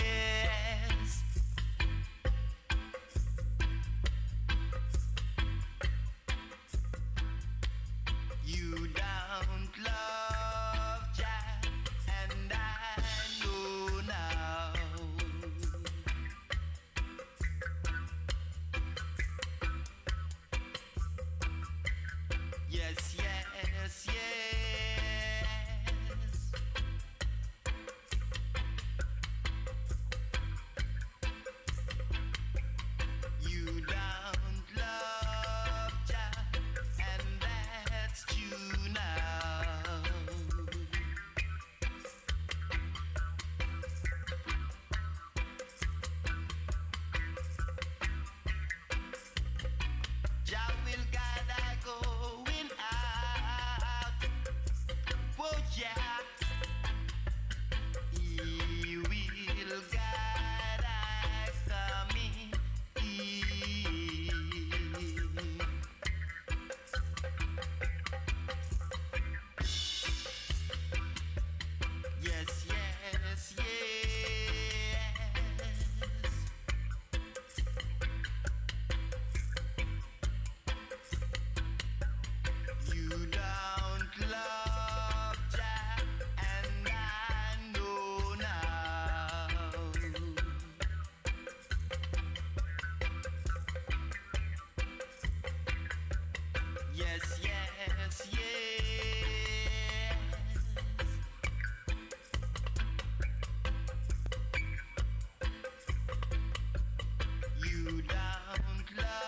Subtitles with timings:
[107.92, 109.21] You don't love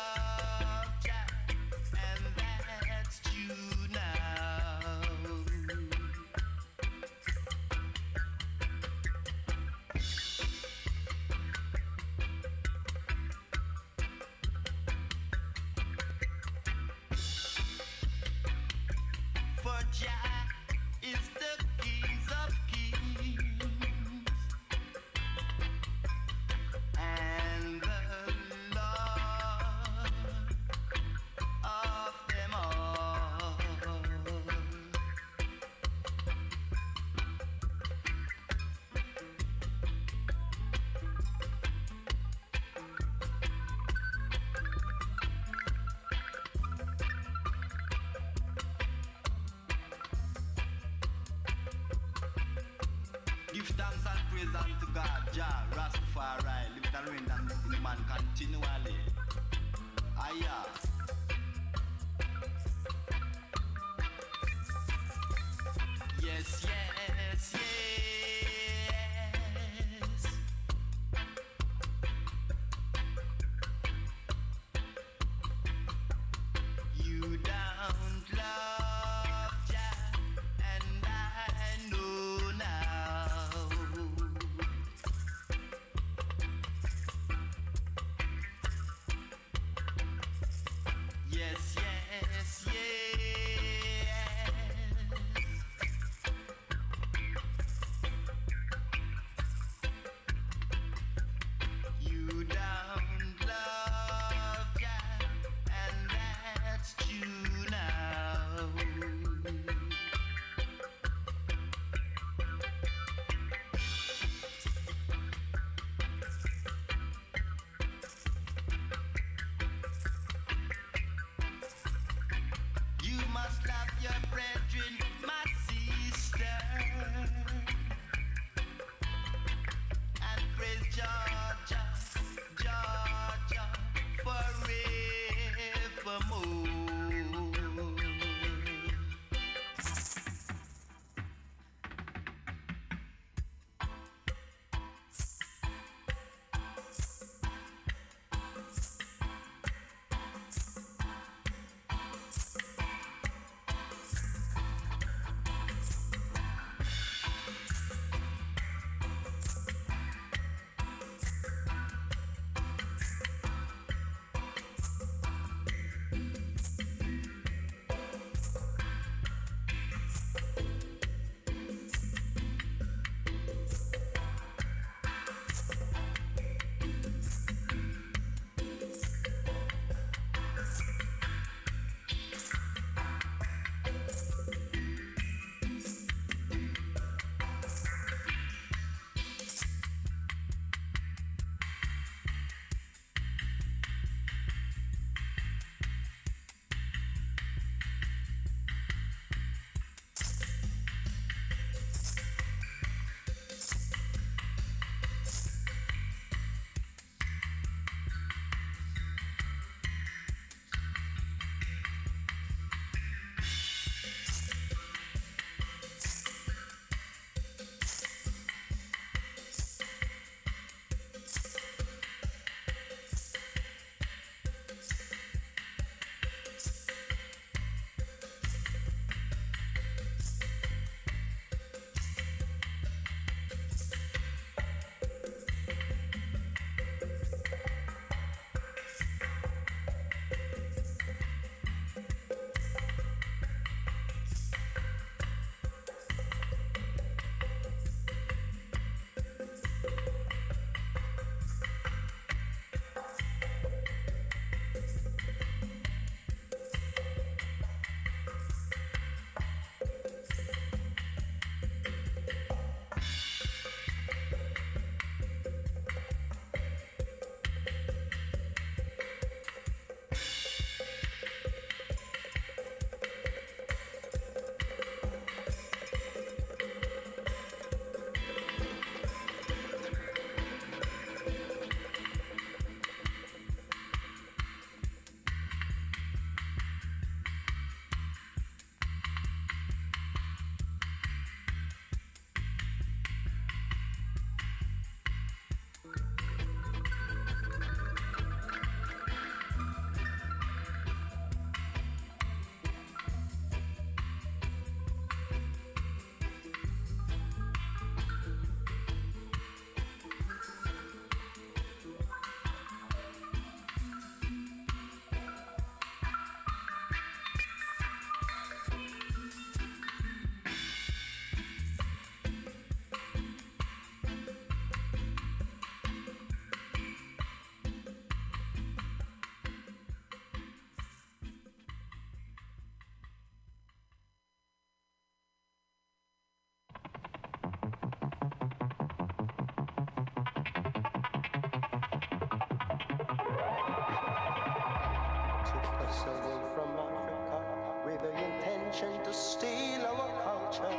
[346.02, 347.40] Away from Africa
[347.86, 350.78] with the intention to steal our culture.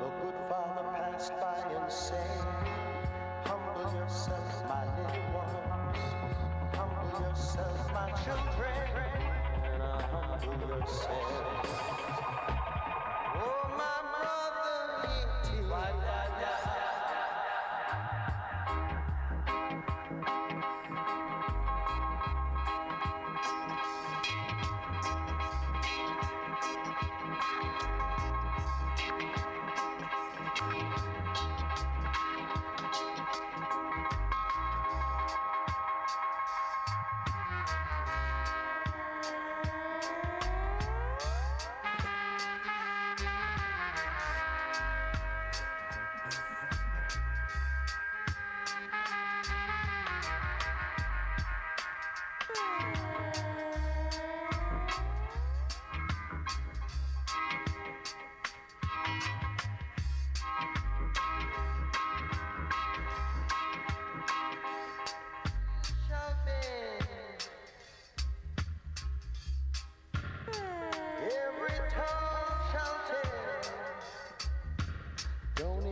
[0.00, 2.40] The good father passed by and said,
[3.44, 5.98] Humble yourself, my little ones.
[6.72, 9.22] Humble yourself, my children.
[9.64, 11.93] And humble yourself.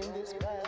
[0.02, 0.61] in this crowd.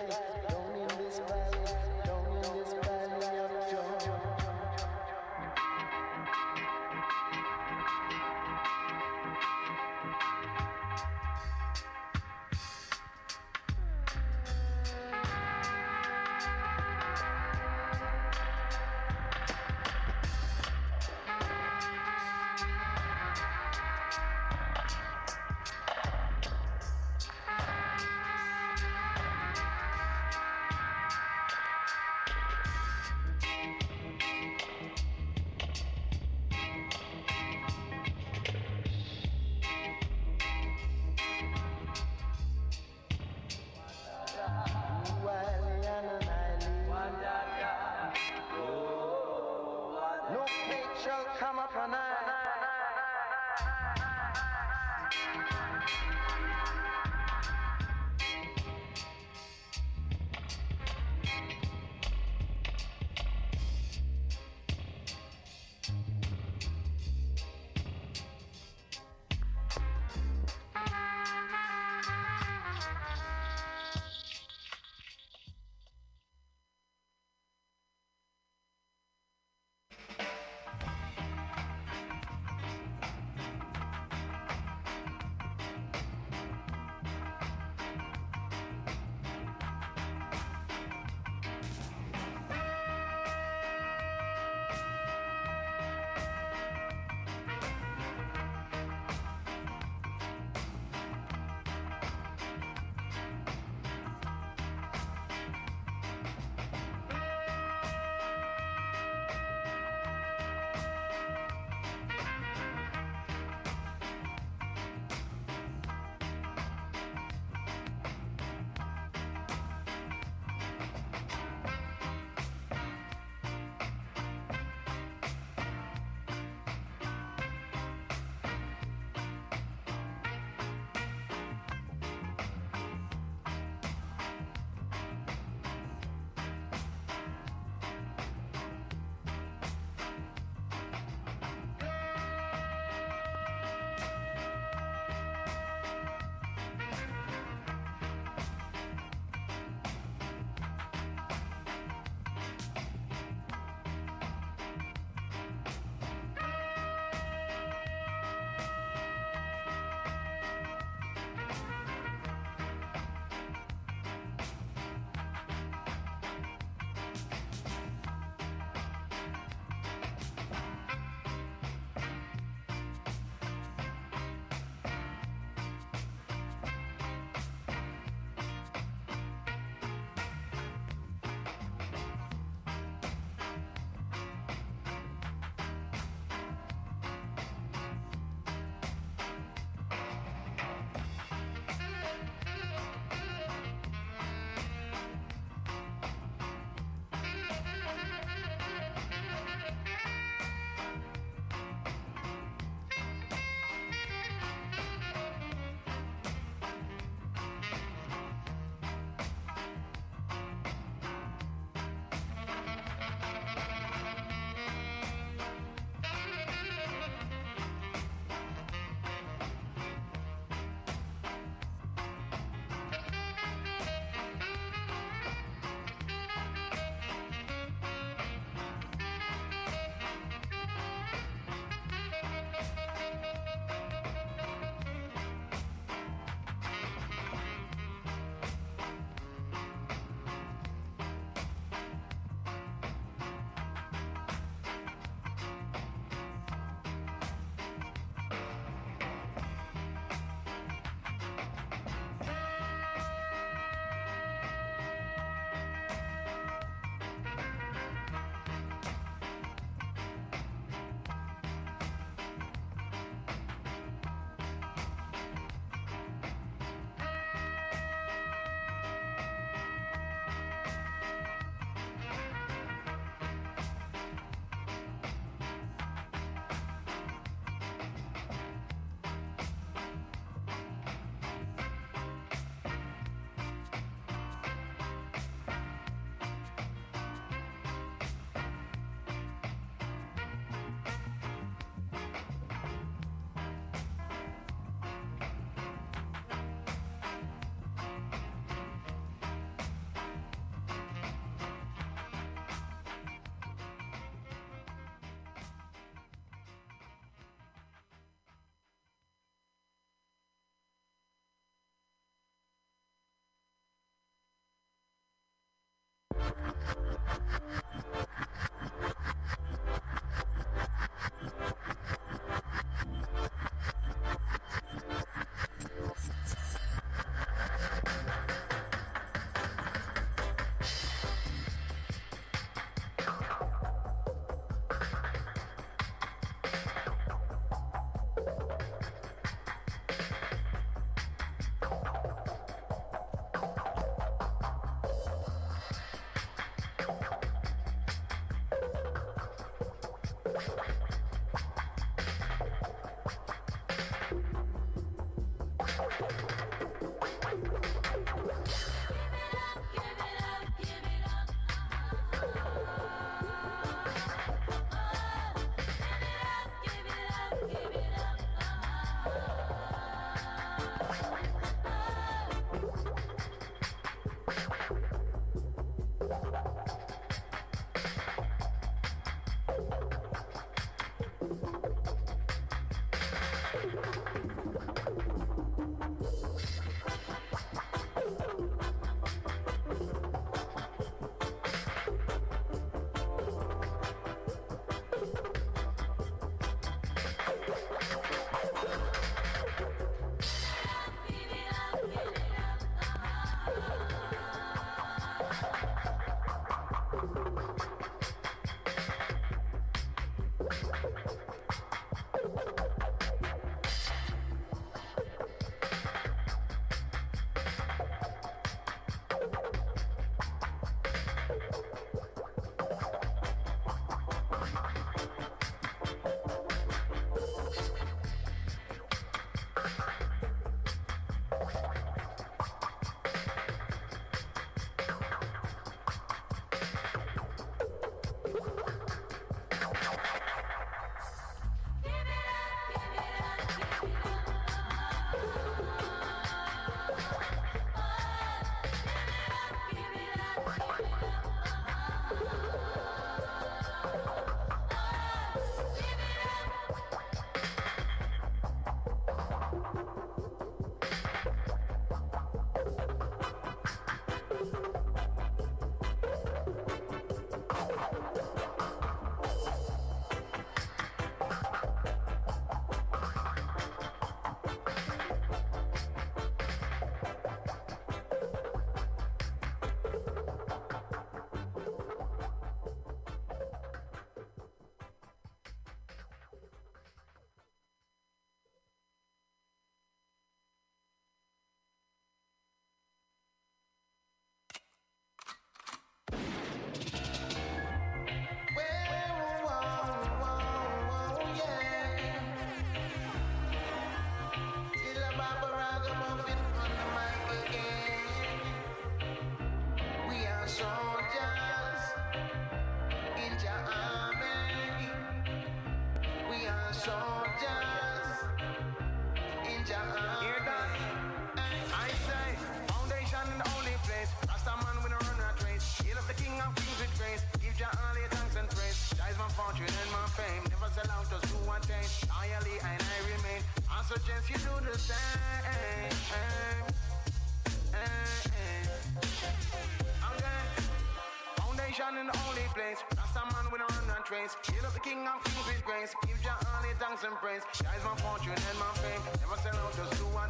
[550.15, 550.29] One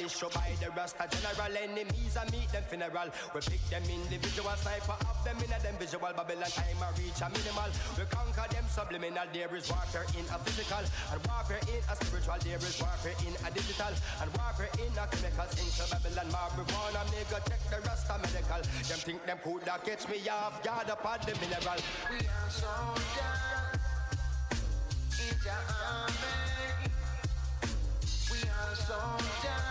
[0.07, 3.11] issue by the Rasta general enemies I meet them funeral.
[3.35, 7.19] We pick them individual sniper of them in a them visual Babylon time I reach
[7.19, 7.67] a minimal.
[7.99, 9.27] We conquer them subliminal.
[9.35, 10.79] There is warfare in a physical
[11.11, 12.39] and warfare in a spiritual.
[12.39, 13.93] There is warfare in a digital
[14.23, 15.47] and warfare in a chemical.
[15.59, 18.63] Into Babylon, marijuana, go check the rasta medical.
[18.87, 21.79] Them think them coulda catch me off guard upon the mineral.
[22.07, 23.43] We are soldiers
[25.19, 26.95] in the army.
[28.31, 29.66] We are soldiers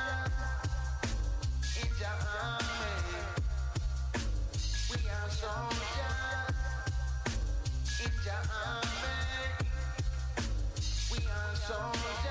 [11.79, 12.26] are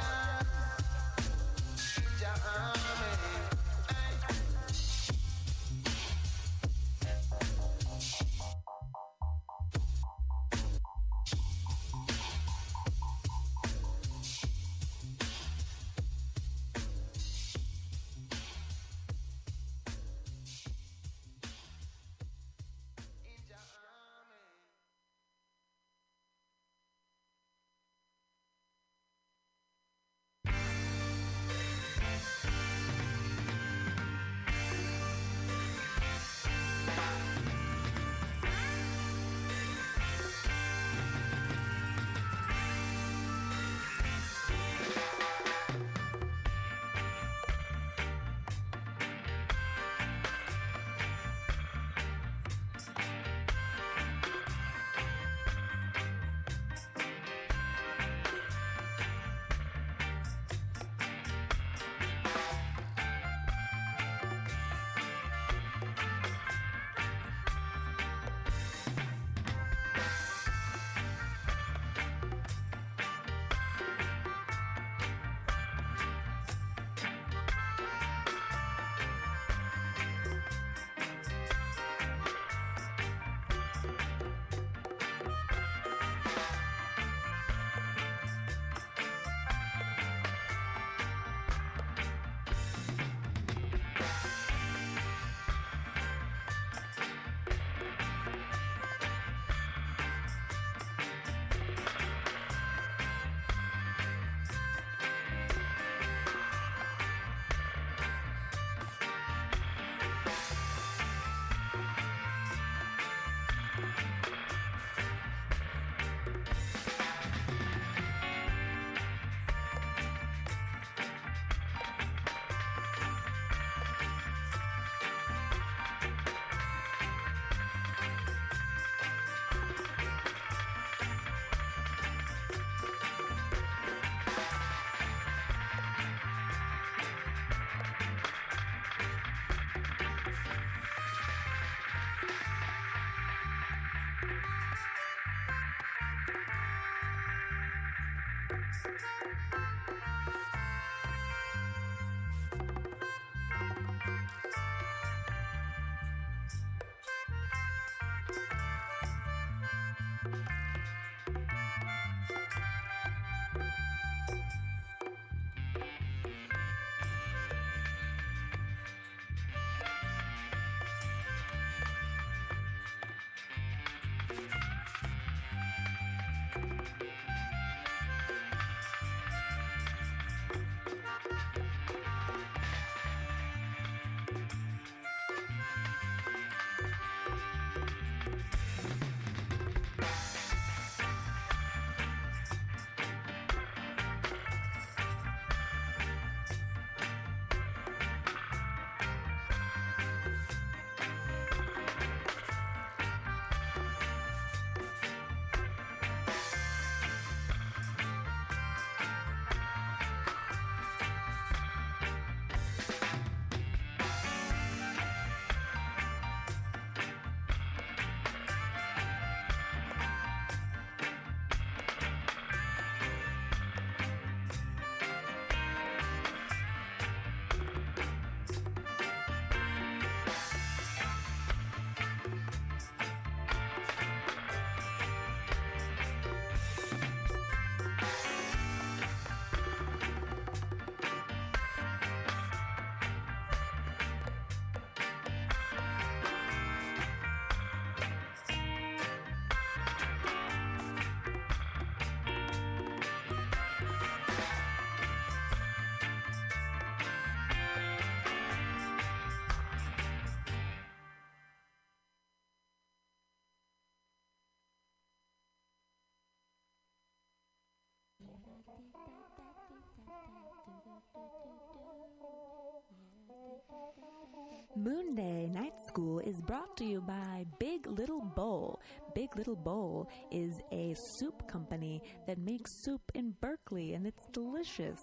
[274.77, 278.81] Moonday Night School is brought to you by Big Little Bowl.
[279.13, 285.01] Big Little Bowl is a soup company that makes soup in Berkeley and it's delicious.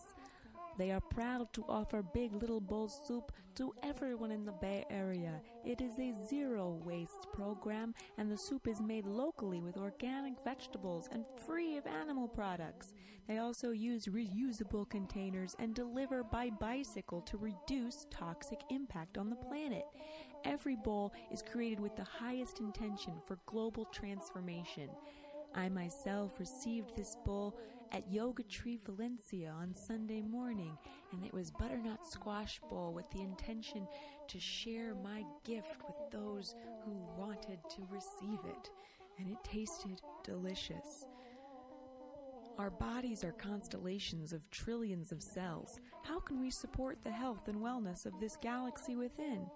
[0.79, 5.41] They are proud to offer Big Little Bowl soup to everyone in the Bay Area.
[5.67, 11.11] It is a zero waste program, and the soup is made locally with organic vegetables
[11.13, 12.95] and free of animal products.
[13.29, 19.37] They also use reusable containers and deliver by bicycle to reduce toxic impact on the
[19.37, 19.85] planet.
[20.45, 24.89] Every bowl is created with the highest intention for global transformation.
[25.55, 27.59] I myself received this bowl
[27.93, 30.77] at Yoga Tree Valencia on Sunday morning,
[31.13, 33.87] and it was butternut squash bowl with the intention
[34.29, 38.71] to share my gift with those who wanted to receive it,
[39.19, 41.05] and it tasted delicious.
[42.59, 45.79] Our bodies are constellations of trillions of cells.
[46.03, 49.47] How can we support the health and wellness of this galaxy within?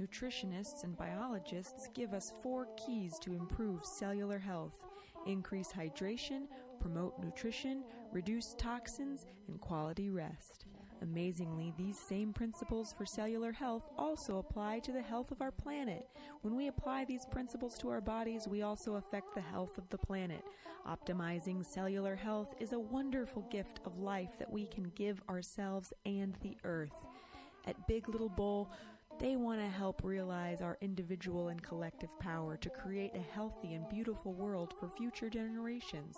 [0.00, 4.78] Nutritionists and biologists give us four keys to improve cellular health
[5.26, 6.46] increase hydration,
[6.80, 10.66] promote nutrition, reduce toxins, and quality rest.
[11.02, 16.06] Amazingly, these same principles for cellular health also apply to the health of our planet.
[16.42, 19.98] When we apply these principles to our bodies, we also affect the health of the
[19.98, 20.44] planet.
[20.86, 26.36] Optimizing cellular health is a wonderful gift of life that we can give ourselves and
[26.42, 27.06] the earth.
[27.66, 28.70] At Big Little Bowl,
[29.18, 33.88] they want to help realize our individual and collective power to create a healthy and
[33.88, 36.16] beautiful world for future generations.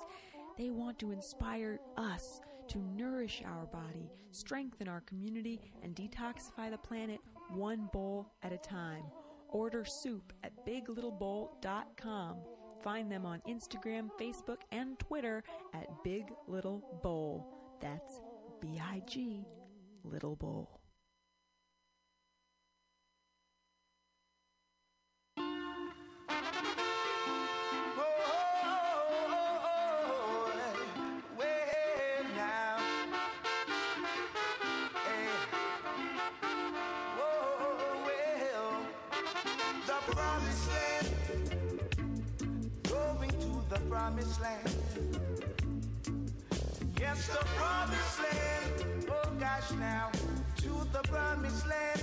[0.58, 6.78] They want to inspire us to nourish our body, strengthen our community, and detoxify the
[6.78, 9.04] planet one bowl at a time.
[9.48, 12.36] Order soup at biglittlebowl.com.
[12.82, 17.46] Find them on Instagram, Facebook, and Twitter at Big Little Bowl.
[17.80, 18.20] That's
[18.60, 19.44] B I G
[20.04, 20.81] Little Bowl.
[43.92, 44.74] Promised land.
[46.98, 49.06] Yes, the promised land.
[49.10, 50.10] Oh gosh, now
[50.56, 52.02] to the promised land.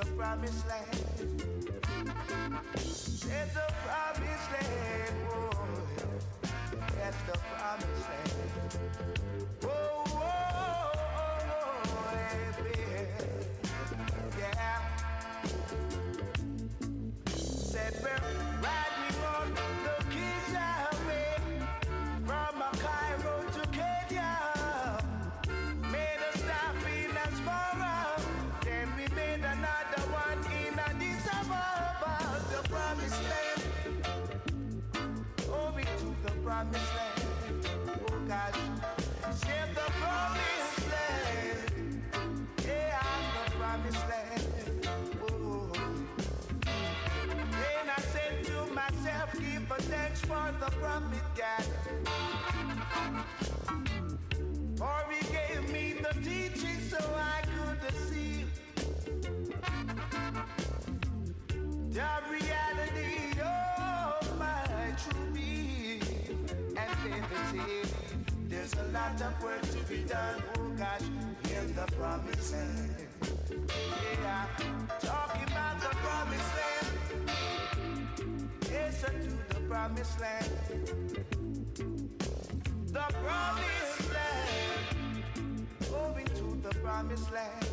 [0.00, 0.86] The promised land.
[2.76, 5.50] There's the promised land, oh,
[6.94, 8.27] that's the promised land.
[50.60, 51.64] The prophet God.
[54.76, 58.44] For he gave me the teaching so I could see
[61.90, 66.02] the reality of my true being
[66.76, 67.88] and liberty.
[68.48, 71.02] There's a lot of work to be done, oh gosh,
[71.54, 73.06] in the promised land.
[74.22, 74.46] Yeah,
[75.00, 76.67] talking about the promised land.
[79.68, 80.50] Promised land.
[82.86, 85.66] The promised land.
[85.90, 87.66] Going to the promised land.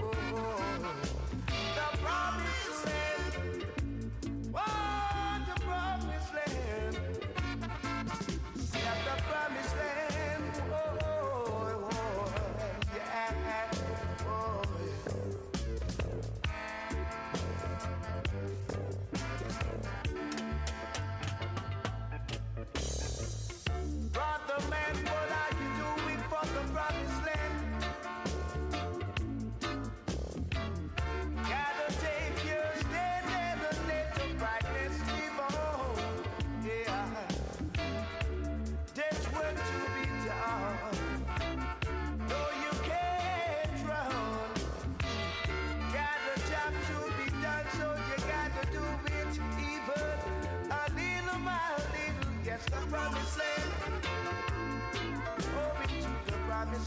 [0.00, 0.94] Oh, oh, oh.
[1.46, 2.69] the promised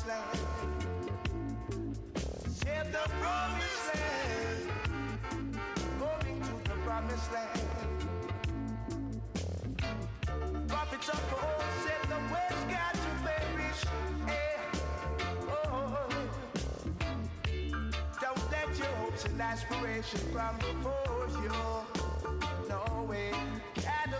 [0.03, 0.63] promised land.
[2.49, 4.71] Said the promised land.
[5.99, 7.61] Going to the promised land.
[10.67, 13.81] Prophets of old said the world's got to perish.
[14.27, 14.57] Eh,
[15.49, 16.09] oh.
[18.21, 21.53] Don't let your hopes and aspirations come before you.
[22.69, 23.31] No way.
[23.75, 24.19] Gotta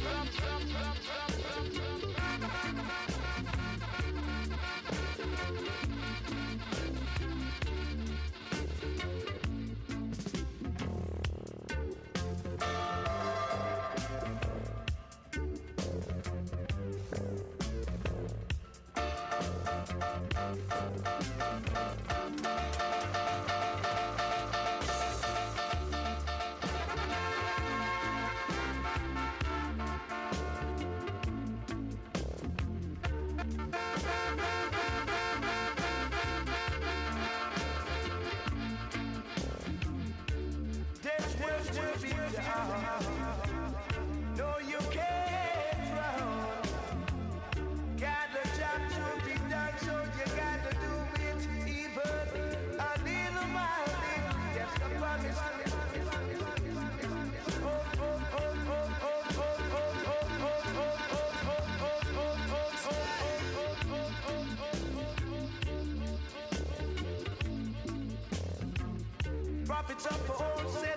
[69.89, 70.90] It's up for sale.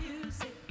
[0.00, 0.67] music.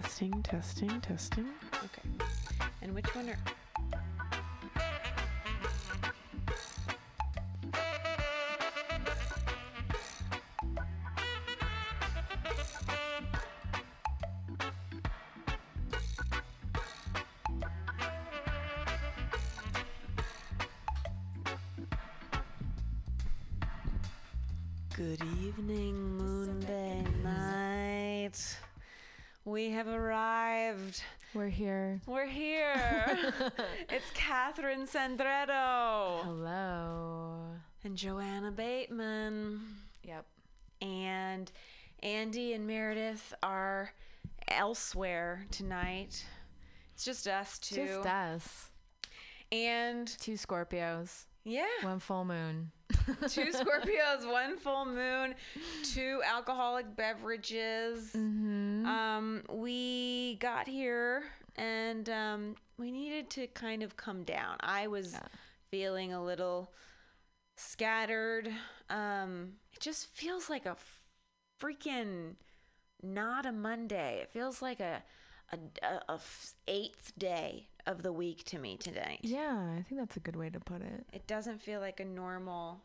[0.00, 1.48] Testing, testing, testing.
[1.74, 2.24] Okay.
[2.80, 3.51] And which one are.
[29.52, 31.02] We have arrived.
[31.34, 32.00] We're here.
[32.06, 33.18] We're here.
[33.90, 37.48] it's Catherine Sandretto Hello.
[37.84, 39.60] and Joanna Bateman.
[40.04, 40.24] Yep.
[40.80, 41.52] And
[42.02, 43.92] Andy and Meredith are
[44.48, 46.24] elsewhere tonight.
[46.94, 47.86] It's just us two.
[47.86, 48.70] Just us.
[49.52, 51.26] And Two Scorpios.
[51.44, 52.70] Yeah, One full moon.
[53.28, 55.34] two Scorpios, one full moon,
[55.82, 58.12] two alcoholic beverages.
[58.14, 58.86] Mm-hmm.
[58.86, 61.24] Um, we got here
[61.56, 64.56] and um, we needed to kind of come down.
[64.60, 65.16] I was
[65.70, 66.72] feeling a little
[67.56, 68.48] scattered.
[68.88, 70.76] Um, it just feels like a
[71.60, 72.36] freaking
[73.02, 74.20] not a Monday.
[74.22, 75.02] It feels like a
[76.66, 79.20] eighth day of the week to me tonight.
[79.22, 81.04] Yeah, I think that's a good way to put it.
[81.12, 82.80] It doesn't feel like a normal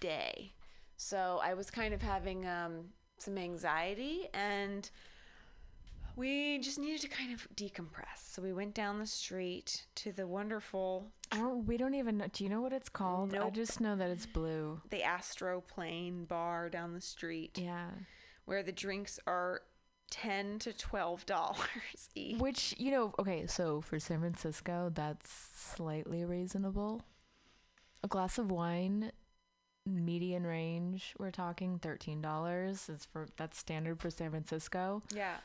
[0.00, 0.52] day.
[0.96, 2.86] So I was kind of having um,
[3.18, 4.88] some anxiety and
[6.16, 8.22] we just needed to kind of decompress.
[8.32, 11.66] So we went down the street to the wonderful don't.
[11.66, 12.16] We don't even.
[12.18, 12.26] know.
[12.32, 13.34] Do you know what it's called?
[13.34, 14.80] I just know that it's blue.
[14.90, 17.88] the Astroplane bar down the street Yeah.
[18.46, 19.60] where the drinks are
[20.10, 21.58] 10 to 12 dollars
[22.14, 22.38] each.
[22.38, 23.14] Which you know.
[23.18, 27.02] Okay, so for San Francisco, that's slightly reasonable.
[28.04, 29.12] A glass of wine,
[29.84, 31.14] median range.
[31.18, 32.88] We're talking thirteen dollars.
[32.88, 35.02] Is for that's standard for San Francisco.
[35.14, 35.36] Yeah.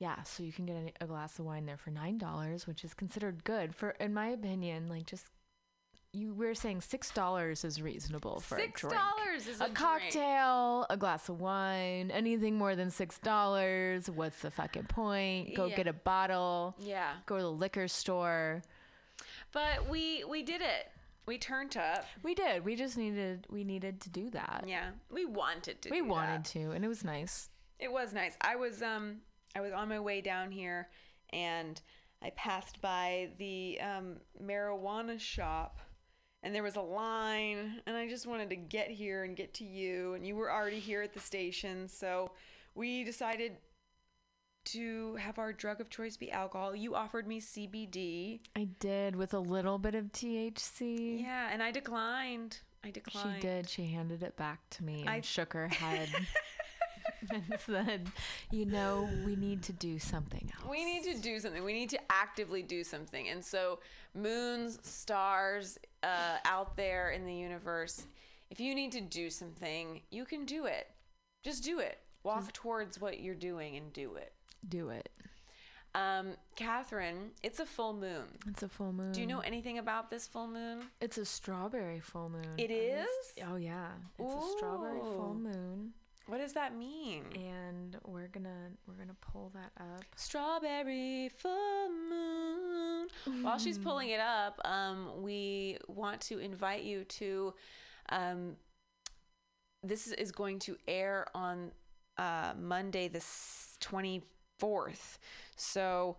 [0.00, 2.84] Yeah, so you can get a, a glass of wine there for nine dollars, which
[2.84, 4.88] is considered good for, in my opinion.
[4.88, 5.26] Like just
[6.14, 10.96] you, we're saying six dollars is reasonable for Six dollars is a, A cocktail, a
[10.96, 14.08] glass of wine, anything more than six dollars.
[14.08, 15.54] What's the fucking point?
[15.54, 15.76] Go Yeah.
[15.76, 16.76] get a bottle.
[16.78, 17.14] Yeah.
[17.26, 18.62] Go to the liquor store.
[19.52, 20.90] But we we did it.
[21.26, 22.04] We turned up.
[22.22, 22.64] We did.
[22.64, 23.46] We just needed.
[23.48, 24.64] We needed to do that.
[24.66, 24.90] Yeah.
[25.10, 26.50] We wanted to we wanted that.
[26.52, 27.48] to, and it was nice.
[27.78, 28.36] It was nice.
[28.40, 29.18] I was um
[29.56, 30.88] I was on my way down here
[31.30, 31.80] and
[32.22, 35.78] I passed by the um, marijuana shop
[36.44, 39.64] and there was a line and I just wanted to get here and get to
[39.64, 42.30] you and you were already here at the station so
[42.76, 43.56] we decided
[44.66, 46.74] to have our drug of choice be alcohol.
[46.74, 48.40] You offered me CBD.
[48.56, 51.20] I did with a little bit of THC.
[51.20, 52.60] Yeah, and I declined.
[52.82, 53.36] I declined.
[53.42, 53.68] She did.
[53.68, 56.08] She handed it back to me and I- shook her head
[57.30, 58.08] and said,
[58.50, 61.64] "You know, we need to do something else." We need to do something.
[61.64, 63.28] We need to actively do something.
[63.28, 63.80] And so,
[64.14, 68.06] moons, stars uh, out there in the universe,
[68.50, 70.88] if you need to do something, you can do it.
[71.42, 71.98] Just do it.
[72.22, 74.32] Walk towards what you're doing and do it.
[74.68, 75.10] do it.
[75.94, 78.24] Um, Catherine, it's a full moon.
[78.48, 79.12] It's a full moon.
[79.12, 80.80] Do you know anything about this full moon?
[81.00, 82.54] It's a strawberry full moon.
[82.58, 83.06] It is?
[83.48, 85.92] Oh yeah, it's a strawberry full moon,
[86.26, 87.24] What does that mean?
[87.34, 90.04] and we're gonna we're gonna pull that up.
[90.16, 93.08] Strawberry full moon.
[93.42, 97.54] While she's pulling it up, um, we want to invite you to.
[98.08, 98.56] Um,
[99.82, 101.70] this is- is going to air on
[102.16, 103.22] uh, Monday the
[103.80, 104.22] twenty
[104.58, 105.18] fourth.
[105.56, 106.16] So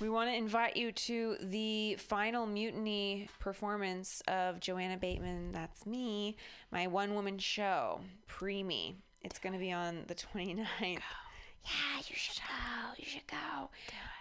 [0.00, 5.50] we want to invite you to the final mutiny performance of Joanna Bateman.
[5.50, 6.36] That's me,
[6.70, 8.94] my one woman show, Preemie.
[9.22, 10.66] It's going to be on the 29th.
[10.80, 12.92] Yeah, you should go.
[12.96, 13.68] You should go.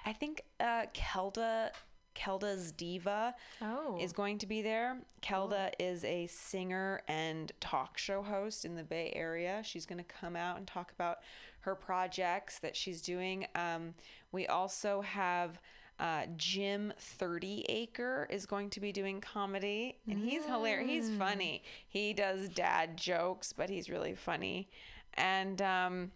[0.06, 1.72] I think uh, Kelda,
[2.14, 3.98] Kelda's Diva Oh.
[4.02, 4.98] is going to be there.
[5.22, 9.62] Kelda is a singer and talk show host in the Bay Area.
[9.64, 11.20] She's going to come out and talk about
[11.62, 13.46] her projects that she's doing.
[13.56, 13.94] Um,
[14.32, 15.60] we also have
[16.00, 21.08] uh, Jim Thirty Acre is going to be doing comedy, and he's hilarious.
[21.08, 21.64] He's funny.
[21.88, 24.70] He does dad jokes, but he's really funny.
[25.16, 26.12] And um,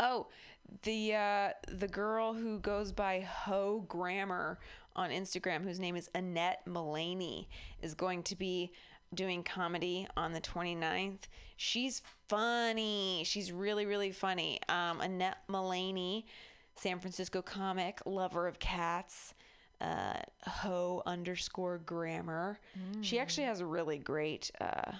[0.00, 0.28] Oh,
[0.82, 4.58] the uh, the girl who goes by Ho Grammar
[4.96, 7.48] on Instagram, whose name is Annette Mullaney,
[7.82, 8.72] is going to be
[9.12, 11.24] doing comedy on the 29th.
[11.58, 13.24] She's funny.
[13.26, 14.58] She's really, really funny.
[14.70, 16.24] Um, Annette Mullaney,
[16.80, 19.34] San Francisco comic, lover of cats,
[19.80, 20.14] uh,
[20.46, 22.58] Ho underscore grammar.
[23.02, 24.92] She actually has a really great uh,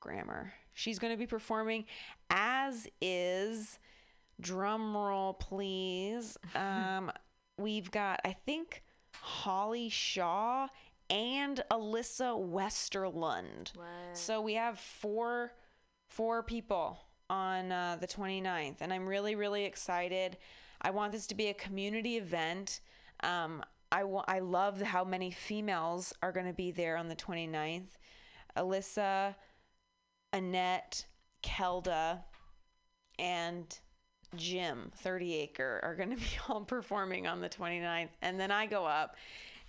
[0.00, 0.52] grammar.
[0.72, 1.84] She's going to be performing,
[2.30, 3.78] as is.
[4.40, 6.36] Drum roll please.
[6.54, 7.12] Um
[7.56, 8.82] we've got i think
[9.20, 10.66] holly shaw
[11.08, 13.72] and alyssa westerlund.
[14.14, 15.52] So we have four
[16.08, 16.98] four people
[17.30, 20.36] on uh, the 29th and i'm really really excited
[20.84, 22.80] i want this to be a community event
[23.22, 27.96] um, I, I love how many females are going to be there on the 29th
[28.56, 29.34] alyssa
[30.32, 31.06] annette
[31.42, 32.24] kelda
[33.18, 33.78] and
[34.36, 38.10] Jim 30 Acre are going to be all performing on the 29th.
[38.22, 39.16] And then I go up.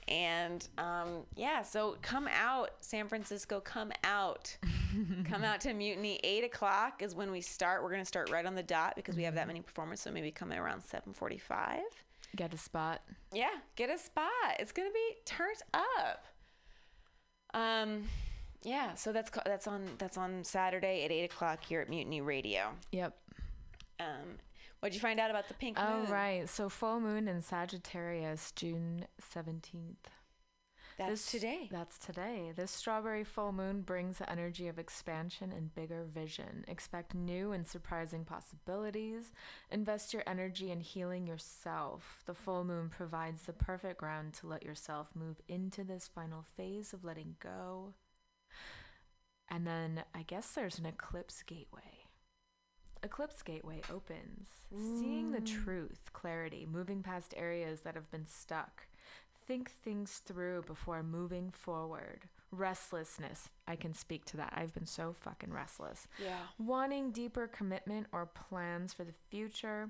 [0.07, 4.55] And um, yeah, so come out, San Francisco, come out.
[5.29, 6.19] come out to Mutiny.
[6.23, 7.83] 8 o'clock is when we start.
[7.83, 10.01] We're going to start right on the dot because we have that many performers.
[10.01, 11.79] So maybe come around 745.
[12.35, 13.01] Get a spot.
[13.33, 14.29] Yeah, get a spot.
[14.59, 16.25] It's gonna be turned up.
[17.53, 18.03] Um,
[18.63, 18.95] yeah.
[18.95, 22.71] So that's that's on that's on Saturday at eight o'clock here at Mutiny Radio.
[22.91, 23.15] Yep.
[24.01, 24.37] Um,
[24.81, 26.11] what'd you find out about the pink Oh, moon?
[26.11, 26.49] right.
[26.49, 29.95] So full moon in Sagittarius, June 17th.
[30.97, 31.67] That's This- today.
[31.71, 32.53] That's today.
[32.55, 36.63] This strawberry full moon brings the energy of expansion and bigger vision.
[36.69, 39.33] Expect new and surprising possibilities.
[39.69, 42.23] Invest your energy in healing yourself.
[42.25, 46.93] The full moon provides the perfect ground to let yourself move into this final phase
[46.93, 47.93] of letting go.
[49.49, 52.05] And then I guess there's an eclipse gateway.
[53.03, 55.63] Eclipse gateway opens, seeing the mm.
[55.63, 58.87] truth, clarity, moving past areas that have been stuck.
[59.47, 62.21] Think things through before moving forward.
[62.51, 64.53] Restlessness, I can speak to that.
[64.55, 66.07] I've been so fucking restless.
[66.23, 66.39] Yeah.
[66.57, 69.89] Wanting deeper commitment or plans for the future.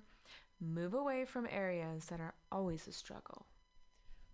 [0.60, 3.46] Move away from areas that are always a struggle.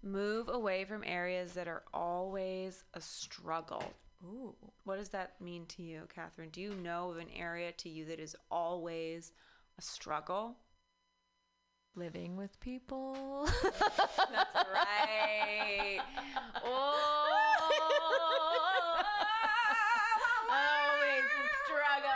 [0.03, 3.83] Move away from areas that are always a struggle.
[4.23, 4.55] Ooh.
[4.85, 6.49] What does that mean to you, Catherine?
[6.51, 9.31] Do you know of an area to you that is always
[9.77, 10.55] a struggle?
[11.95, 13.45] Living with people.
[13.63, 15.99] That's right.
[16.63, 16.97] oh.
[20.49, 21.23] always
[21.65, 22.11] struggle.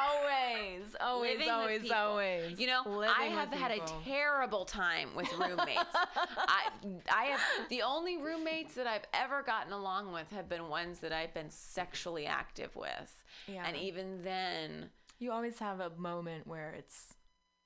[0.00, 0.96] Always.
[1.00, 2.58] Always, Living always, always.
[2.60, 4.00] You know, I have had people.
[4.00, 5.78] a terrible time with roommates.
[5.94, 6.68] I
[7.12, 11.12] I have the only roommates that I've ever gotten along with have been ones that
[11.12, 13.22] I've been sexually active with.
[13.46, 13.64] Yeah.
[13.66, 17.14] And even then, You always have a moment where it's.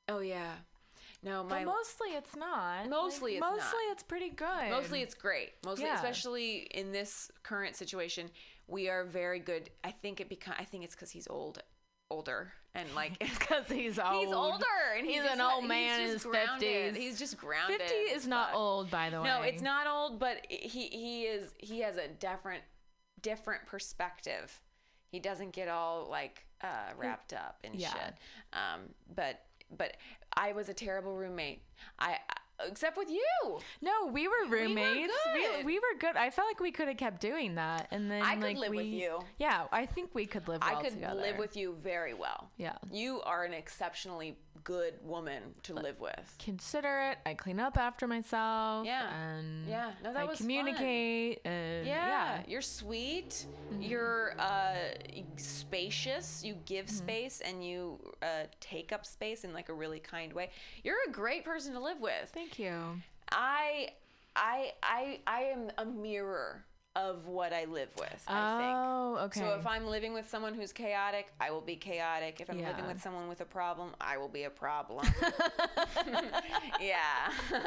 [0.08, 0.52] oh yeah.
[1.24, 2.88] No, But my mostly it's not.
[2.88, 3.92] Mostly Like, it's mostly not.
[3.92, 4.70] it's pretty good.
[4.70, 5.52] Mostly it's great.
[5.64, 5.94] Mostly, Yeah.
[5.96, 8.30] especially in this current situation,
[8.66, 9.70] we are very good.
[9.82, 10.54] I think it become.
[10.58, 11.62] I think it's because he's old,
[12.10, 14.24] older, and like because he's old.
[14.24, 14.64] he's older
[14.96, 16.24] and he He's an old man in his.
[16.24, 16.96] 50s.
[16.96, 17.80] He's just grounded.
[17.80, 19.26] Fifty is not old, by the way.
[19.28, 22.62] No, it's not old, but he he is he has a different
[23.22, 24.60] different perspective.
[25.10, 27.92] He doesn't get all like uh, wrapped up in Yeah.
[27.92, 28.14] shit.
[28.52, 28.80] Um,
[29.14, 29.40] but
[29.76, 29.96] but
[30.36, 31.62] I was a terrible roommate.
[31.98, 32.18] I
[32.66, 33.58] except with you.
[33.80, 35.12] No, we were roommates.
[35.34, 35.66] We, were good.
[35.66, 36.16] we were good.
[36.16, 38.70] I felt like we could have kept doing that, and then I could like live
[38.70, 39.20] with you.
[39.38, 40.60] Yeah, I think we could live.
[40.62, 41.20] Well I could together.
[41.20, 42.50] live with you very well.
[42.56, 42.76] Yeah.
[42.90, 46.36] You are an exceptionally good woman to live with.
[46.38, 47.18] Considerate.
[47.26, 48.86] I clean up after myself.
[48.86, 49.12] Yeah.
[49.14, 49.90] and Yeah.
[50.02, 50.46] No, that I was fun.
[50.46, 51.40] communicate.
[51.44, 53.46] And Yeah, yeah, you're sweet.
[53.72, 53.82] Mm-hmm.
[53.82, 54.74] You're uh,
[55.36, 56.42] spacious.
[56.44, 60.50] You give space and you uh, take up space in like a really kind way.
[60.82, 62.30] You're a great person to live with.
[62.32, 63.00] Thank you.
[63.32, 63.90] I,
[64.36, 66.64] I, I, I am a mirror
[66.96, 68.24] of what I live with.
[68.28, 68.76] I think.
[68.76, 69.40] Oh, okay.
[69.40, 72.40] So if I'm living with someone who's chaotic, I will be chaotic.
[72.40, 75.06] If I'm living with someone with a problem, I will be a problem.
[76.80, 77.30] yeah.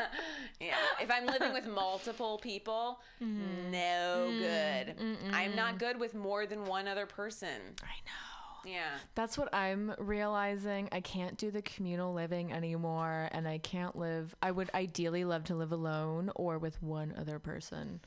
[0.60, 0.76] yeah.
[1.02, 3.72] If I'm living with multiple people, Mm-hmm.
[3.72, 4.96] no good.
[5.34, 7.50] I'm not good with more than one other person.
[7.82, 8.72] I know.
[8.72, 8.90] Yeah.
[9.16, 10.90] That's what I'm realizing.
[10.92, 14.36] I can't do the communal living anymore, and I can't live.
[14.42, 18.02] I would ideally love to live alone or with one other person.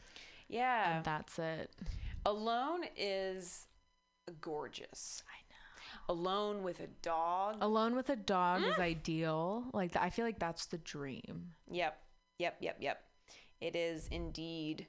[0.50, 0.96] Yeah.
[0.96, 1.70] And that's it.
[2.26, 3.66] Alone is
[4.40, 5.22] gorgeous.
[5.28, 6.14] I know.
[6.14, 7.56] Alone with a dog.
[7.60, 9.64] Alone with a dog is ideal.
[9.72, 11.52] Like I feel like that's the dream.
[11.70, 11.96] Yep.
[12.38, 12.56] Yep.
[12.60, 12.76] Yep.
[12.80, 13.00] Yep.
[13.60, 14.86] It is indeed.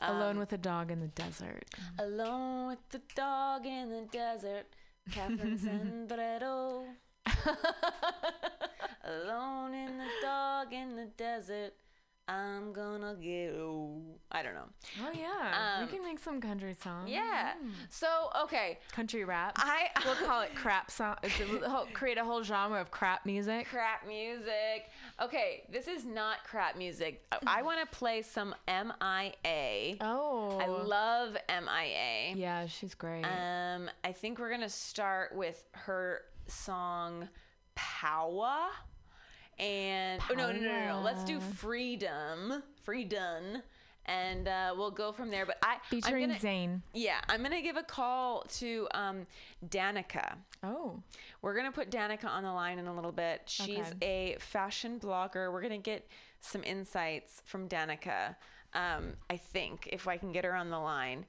[0.00, 1.64] Alone Um, with a dog in the desert.
[1.98, 4.66] Alone with the dog in the desert.
[5.10, 5.58] Catherine
[6.08, 6.84] Sandredo.
[9.04, 11.74] Alone in the dog in the desert.
[12.28, 13.54] I'm gonna get
[14.30, 14.68] I don't know.
[15.02, 17.08] Oh yeah, Um, we can make some country songs.
[17.10, 17.54] Yeah.
[17.88, 19.52] So okay, country rap.
[19.56, 21.16] I we'll call it crap song.
[21.24, 23.66] A, create a whole genre of crap music.
[23.68, 24.90] crap music.
[25.22, 27.24] Okay, this is not crap music.
[27.32, 29.96] I, I want to play some MIA.
[30.02, 32.34] Oh, I love MIA.
[32.36, 33.24] Yeah, she's great.
[33.24, 37.28] Um, I think we're gonna start with her song
[37.74, 38.66] "Power,"
[39.58, 41.00] and oh no, no, no, no, no.
[41.02, 43.62] Let's do "Freedom," "Freedom,"
[44.06, 45.46] and uh, we'll go from there.
[45.46, 46.80] But I, I'm Featuring gonna, Zayn.
[46.94, 49.26] yeah, I'm gonna give a call to um,
[49.68, 50.34] Danica.
[50.62, 51.00] Oh,
[51.42, 53.42] We're gonna put Danica on the line in a little bit.
[53.46, 55.52] She's a fashion blogger.
[55.52, 56.06] We're gonna get
[56.40, 58.36] some insights from Danica.
[58.74, 61.24] Um, I think if I can get her on the line.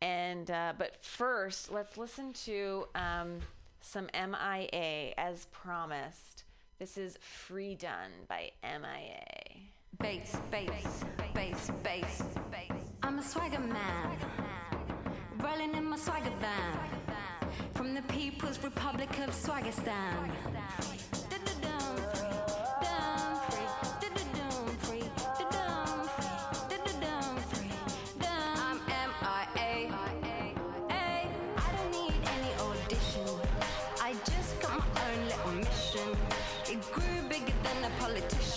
[0.00, 3.38] And uh, but first, let's listen to um,
[3.80, 6.41] some MIA as promised.
[6.78, 7.16] This is
[7.48, 9.70] "Freedun" by MIA.
[10.00, 12.72] Bass, bass, bass, bass, bass.
[13.02, 14.16] I'm a swagger man,
[15.38, 16.92] rolling in my swagger van
[17.74, 20.30] from the People's Republic of Swagistan.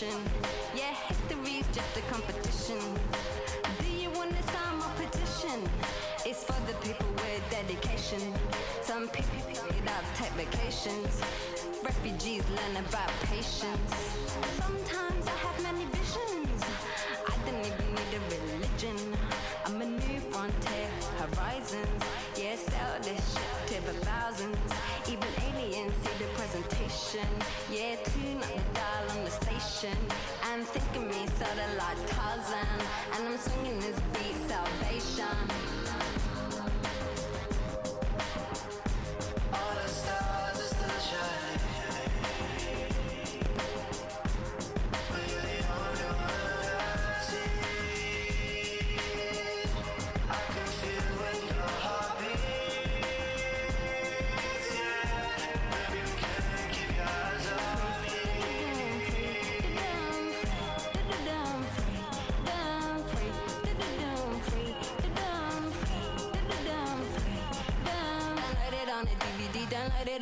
[0.05, 0.31] Politician.
[0.75, 2.79] Yeah, history's just a competition.
[3.79, 5.61] Do you understand my petition?
[6.25, 8.33] It's for the people with dedication.
[8.81, 9.37] Some people
[9.67, 11.21] without take vacations.
[11.83, 13.93] Refugees learn about patience.
[14.57, 17.04] Sometimes I have many visions.
[33.17, 35.74] And I'm swinging this beat, salvation.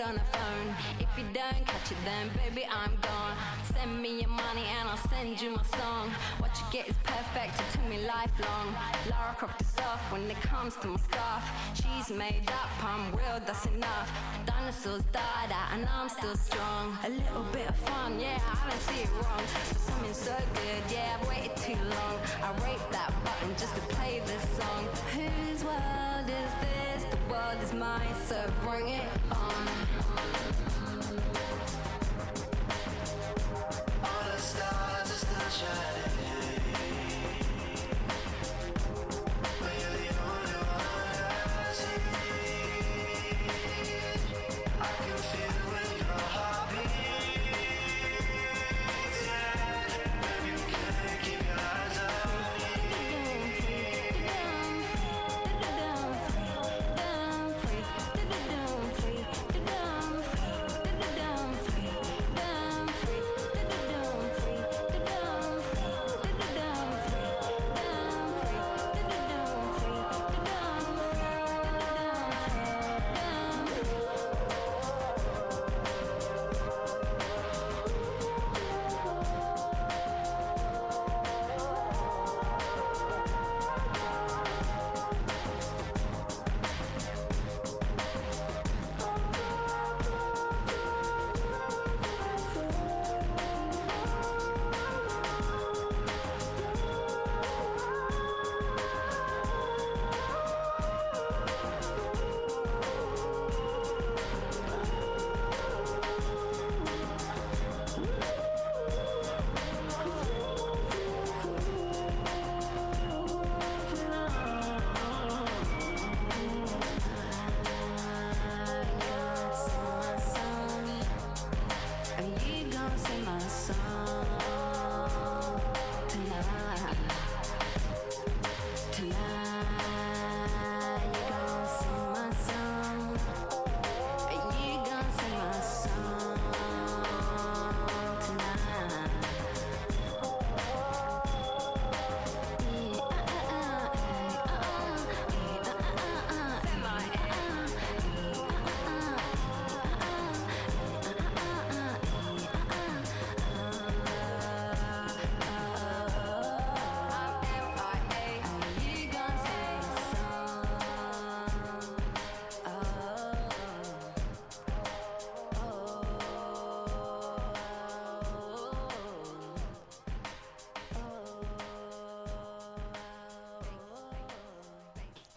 [0.04, 0.76] Download it on a phone.
[1.00, 3.36] If you don't catch it, then baby, I'm gone.
[3.74, 6.10] Send me your money and I'll send you my song.
[6.40, 8.76] What you get is perfect, it took me lifelong.
[9.10, 11.44] Lara Croft is soft when it comes to my stuff.
[11.74, 14.10] She's made up, I'm real, that's enough.
[14.46, 16.98] Dinosaurs died out and I'm still strong.
[17.06, 19.44] A little bit of fun, yeah, I don't see it wrong.
[19.70, 22.16] But something so good, yeah, I've waited too long.
[22.42, 24.84] I rate that button just to play this song.
[25.16, 27.04] Whose world is this?
[27.14, 29.93] The world is mine, so bring it on.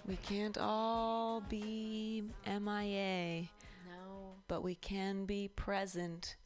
[0.06, 3.42] We can't all be MIA,
[3.88, 4.34] No.
[4.46, 6.36] but we can be present.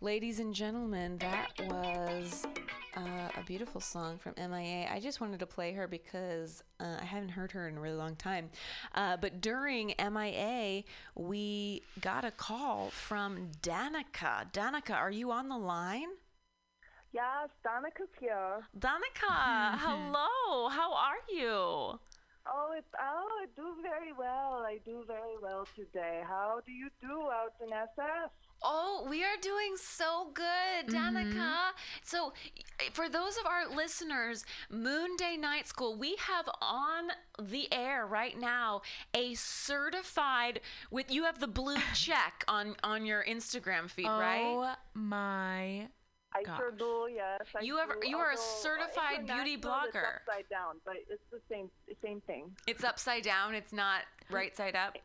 [0.00, 2.46] Ladies and gentlemen, that was
[2.96, 4.88] uh, a beautiful song from MIA.
[4.90, 7.96] I just wanted to play her because uh, I haven't heard her in a really
[7.96, 8.48] long time.
[8.94, 10.84] Uh, but during MIA,
[11.14, 14.50] we got a call from Danica.
[14.52, 16.08] Danica, are you on the line?
[17.12, 18.60] Yes, Danica's here.
[18.78, 20.68] Danica, hello.
[20.70, 21.98] How are you?
[22.46, 24.64] Oh, it's oh, I do very well.
[24.66, 26.22] I do very well today.
[26.26, 28.30] How do you do out in SF?
[28.62, 31.70] Oh, we are doing so good, Danica.
[32.02, 32.32] So,
[32.92, 37.08] for those of our listeners, Moon Day Night School, we have on
[37.38, 38.80] the air right now
[39.12, 40.60] a certified
[40.90, 44.44] with you have the blue check on on your Instagram feed, right?
[44.44, 45.88] Oh my.
[46.36, 46.56] I Gosh.
[46.58, 47.06] sure do.
[47.14, 50.16] Yes, I You have- do, you are a uh, certified beauty international, it's blogger.
[50.26, 51.70] upside down, but it's the same
[52.04, 52.50] same thing.
[52.66, 54.96] It's upside down, it's not right side up.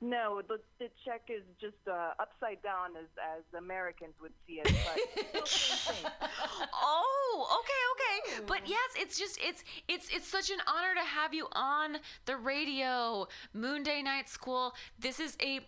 [0.00, 3.06] No, the the check is just uh, upside down as
[3.36, 6.10] as Americans would see it, but still same thing.
[6.82, 8.44] oh, okay, okay.
[8.48, 12.36] But yes, it's just it's it's it's such an honor to have you on the
[12.36, 14.74] radio, Moon Day Night School.
[14.98, 15.60] This is a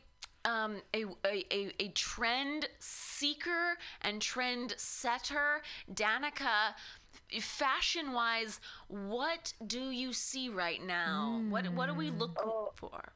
[0.45, 5.63] um, a, a, a, a trend seeker and trend setter.
[5.93, 6.75] Danica,
[7.41, 11.43] fashion wise, what do you see right now?
[11.49, 12.73] What what are we looking Oh.
[12.77, 13.13] for?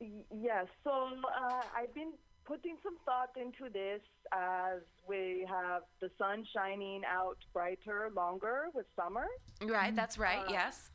[0.00, 0.66] Y- Yes.
[0.84, 2.12] So uh, I've been
[2.44, 4.00] putting some thought into this
[4.32, 9.26] as we have the sun shining out brighter, longer with summer.
[9.62, 10.90] Right, that's right, Uh, yes.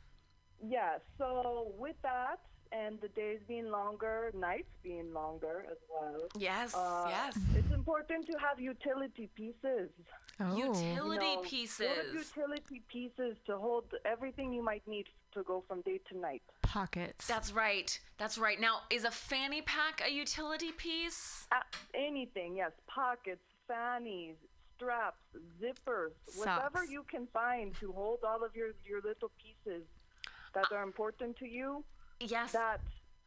[0.66, 0.98] Yeah.
[1.18, 2.40] So with that,
[2.74, 6.28] and the days being longer, nights being longer as well.
[6.36, 7.38] Yes, uh, yes.
[7.54, 9.90] It's important to have utility pieces.
[10.40, 10.56] Oh.
[10.56, 11.78] Utility you know, pieces.
[11.78, 16.42] Sort utility pieces to hold everything you might need to go from day to night.
[16.62, 17.26] Pockets.
[17.26, 17.98] That's right.
[18.18, 18.60] That's right.
[18.60, 21.46] Now, is a fanny pack a utility piece?
[21.52, 21.60] Uh,
[21.94, 22.72] anything, yes.
[22.88, 24.34] Pockets, fannies,
[24.76, 25.18] straps,
[25.62, 26.90] zippers, whatever Socks.
[26.90, 29.84] you can find to hold all of your, your little pieces
[30.54, 31.84] that are important to you.
[32.24, 32.52] Yes.
[32.52, 32.80] That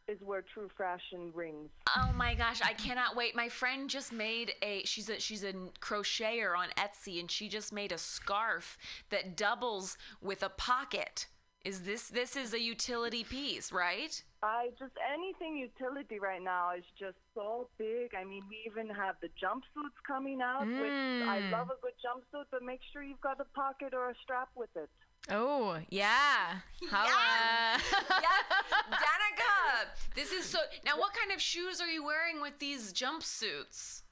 [0.07, 1.69] is where true fashion rings.
[1.97, 3.35] Oh my gosh, I cannot wait.
[3.35, 7.73] My friend just made a she's a she's a crocheter on Etsy and she just
[7.73, 8.77] made a scarf
[9.09, 11.27] that doubles with a pocket.
[11.65, 14.23] Is this this is a utility piece, right?
[14.41, 18.15] I just anything utility right now is just so big.
[18.15, 20.67] I mean, we even have the jumpsuits coming out.
[20.67, 21.51] Which I Mm.
[21.51, 24.73] love a good jumpsuit, but make sure you've got a pocket or a strap with
[24.77, 24.89] it.
[25.29, 26.59] Oh, yeah.
[26.89, 27.81] Holla.
[28.09, 28.43] yes,
[28.91, 29.87] Danica.
[30.15, 30.59] This is so.
[30.85, 34.03] Now, what kind of shoes are you wearing with these jumpsuits?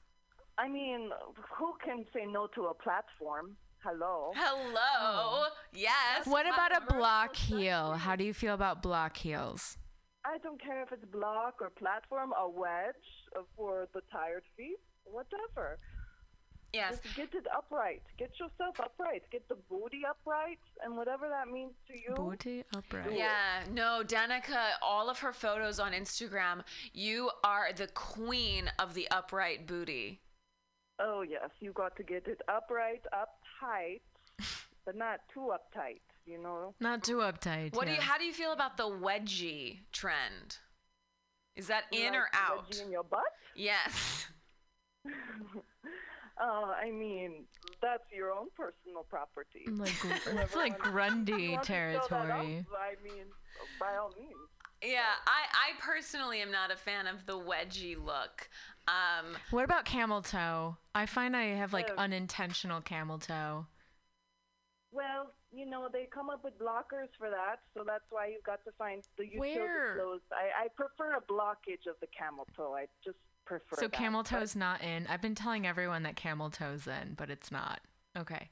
[0.58, 1.10] I mean,
[1.58, 3.56] who can say no to a platform?
[3.82, 4.32] Hello.
[4.34, 5.46] Hello.
[5.72, 6.26] Yes.
[6.26, 7.92] What about a block heel?
[7.92, 9.78] How do you feel about block heels?
[10.24, 12.94] I don't care if it's block or platform, a wedge
[13.36, 15.78] uh, for the tired feet, whatever.
[16.76, 17.00] Yes.
[17.02, 18.02] Just get it upright.
[18.18, 19.22] Get yourself upright.
[19.32, 22.14] Get the booty upright, and whatever that means to you.
[22.14, 23.16] Booty upright.
[23.16, 26.62] Yeah, no, Danica, all of her photos on Instagram,
[26.92, 30.20] you are the queen of the upright booty.
[30.98, 34.00] Oh yes, you got to get it upright, uptight,
[34.84, 36.00] but not too uptight.
[36.26, 36.74] You know.
[36.80, 37.74] Not too uptight.
[37.74, 40.58] What do you how do you feel about the wedgie trend?
[41.54, 42.70] Is that in or Like the out?
[42.70, 43.22] wedgie in your butt?
[43.54, 44.26] Yes.
[46.38, 47.44] Uh, I mean,
[47.80, 49.64] that's your own personal property.
[49.70, 49.94] Like,
[50.42, 52.66] it's like Grundy wants to off, territory.
[52.70, 53.24] I mean,
[53.80, 54.32] by all means.
[54.82, 58.48] Yeah, I, I personally am not a fan of the wedgie look.
[58.88, 60.76] Um, What about camel toe?
[60.94, 61.94] I find I have like Oh.
[62.02, 63.66] unintentional camel toe.
[64.92, 68.64] Well, you know, they come up with blockers for that, so that's why you've got
[68.64, 69.96] to find the utility Where?
[69.96, 70.20] clothes.
[70.32, 72.74] I, I prefer a blockage of the camel toe.
[72.74, 73.92] I just prefer So that.
[73.92, 75.06] camel But- toe's not in.
[75.06, 77.80] I've been telling everyone that camel toe's in, but it's not.
[78.16, 78.50] Okay.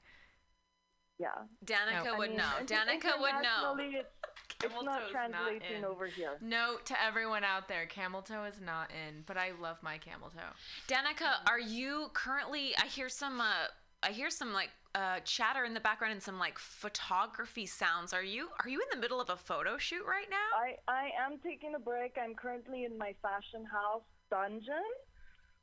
[1.19, 1.29] Yeah.
[1.65, 2.17] Danica No.
[2.19, 2.53] would I mean, know.
[2.65, 3.75] Danica would know.
[3.77, 4.09] internationally, It's,
[4.59, 5.85] Camel it's not toe's not in.
[5.85, 6.39] over here.
[6.41, 10.31] Note to everyone out there, camel toe is not in, but I love my camel
[10.31, 10.41] toe.
[10.89, 12.75] Danica, are you currently?
[12.83, 13.41] I hear some.
[13.41, 13.67] Uh,
[14.03, 18.13] I hear some like uh, chatter in the background and some like photography sounds.
[18.13, 18.49] Are you?
[18.63, 20.37] Are you in the middle of a photo shoot right now?
[20.59, 22.17] I, I am taking a break.
[22.23, 24.89] I'm currently in my fashion house dungeon,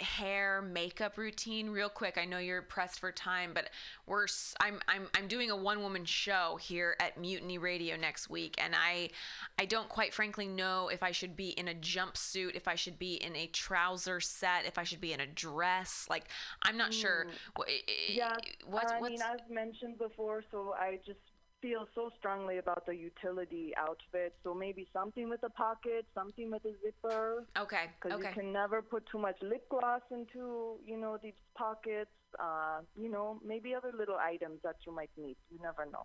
[0.00, 2.18] hair makeup routine real quick.
[2.18, 3.70] I know you're pressed for time but
[4.06, 4.26] we're
[4.60, 8.74] i'm i'm, I'm doing a one woman show here at mutiny radio next week and
[8.74, 9.10] i
[9.58, 12.98] i don't quite frankly know if i should be in a jumpsuit if i should
[12.98, 16.06] be in a trouser set if i should be in a dress.
[16.10, 16.24] Like
[16.62, 17.26] i'm not sure.
[17.28, 17.58] Mm.
[17.58, 17.64] Wha-
[18.08, 18.36] Yeah.
[18.66, 21.18] what's I mean, I've mentioned before, so I just
[21.64, 24.34] feel so strongly about the utility outfit.
[24.44, 27.46] So maybe something with a pocket, something with a zipper.
[27.64, 31.40] okay Because okay you can never put too much lip gloss into, you know, these
[31.56, 32.10] pockets.
[32.46, 35.36] Uh, you know, maybe other little items that you might need.
[35.52, 36.04] You never know.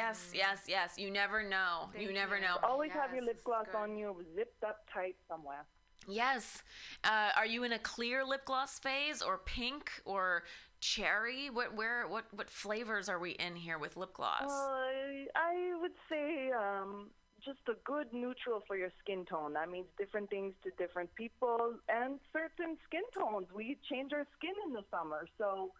[0.00, 3.96] yes yes yes you never know you never know Always have your lip gloss on
[4.00, 5.64] you, zipped up tight somewhere.
[6.06, 6.62] Yes.
[7.04, 10.42] Uh, are you in a clear lip gloss phase or pink or
[10.82, 11.48] cherry?
[11.48, 14.50] What where what what flavors are we in here with lip gloss?
[14.50, 17.08] Uh, I would say um,
[17.42, 19.54] just a good neutral for your skin tone.
[19.54, 23.46] That means different things to different people and certain skin tones.
[23.54, 25.70] We change our skin in the summer, so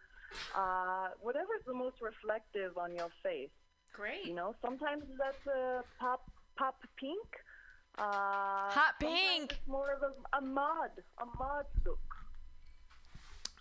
[0.55, 3.49] uh, whatever's the most reflective on your face.
[3.93, 4.25] Great.
[4.25, 6.23] You know, sometimes that's a pop
[6.57, 7.27] pop pink.
[7.97, 9.51] Uh, Hot pink.
[9.51, 10.89] It's more of a, a mod,
[11.21, 11.99] a mod look.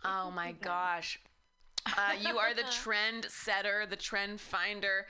[0.05, 1.21] Oh my gosh.
[1.87, 5.07] Uh, you are the trend setter, the trend finder.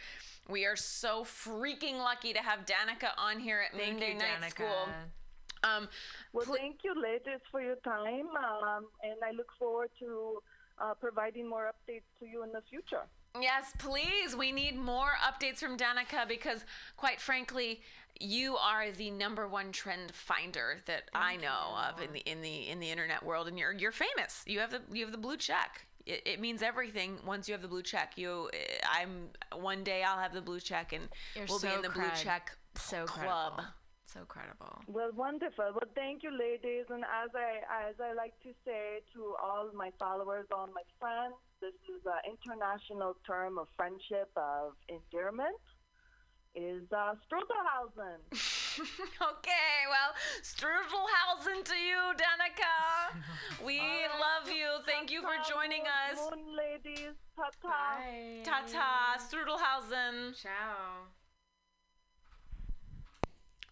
[0.49, 4.41] We are so freaking lucky to have Danica on here at Thank Monday you, Night
[4.41, 4.51] Danica.
[4.51, 4.89] School.
[5.65, 5.89] Um,
[6.33, 10.43] Well, pl- thank you, ladies, for your time, um, and I look forward to
[10.81, 13.03] uh, providing more updates to you in the future.
[13.41, 14.35] Yes, please.
[14.37, 16.65] We need more updates from Danica because,
[16.97, 17.81] quite frankly,
[18.21, 22.69] you are the number one trend finder that I know of in the in the
[22.69, 24.43] in the internet world, and you're you're famous.
[24.47, 25.87] You have the you have the blue check.
[26.07, 28.17] It, it means everything once you have the blue check.
[28.17, 28.51] You,
[28.91, 32.11] I'm one day I'll have the blue check, and You're we'll be in the blue
[32.17, 33.55] check so club.
[33.55, 33.65] credible.
[34.07, 34.83] So credible.
[34.89, 35.73] Well, wonderful.
[35.73, 36.85] Well, thank you, ladies.
[36.91, 41.35] And as I as I like to say to all my followers, all my friends,
[41.63, 45.57] this is an international term of friendship, of endearment.
[46.55, 48.21] Is uh, Strudelhausen.
[49.23, 50.13] okay, well,
[50.43, 53.17] Strudelhausen to you, Danica.
[53.65, 54.79] We love you.
[54.87, 56.19] Thank you for joining us.
[56.19, 57.99] Moon ladies, ta ta.
[58.45, 60.41] Ta ta, Strudelhausen.
[60.41, 61.07] Ciao.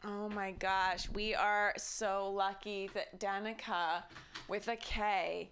[0.05, 4.03] Oh my gosh, we are so lucky that Danica
[4.49, 5.51] with a K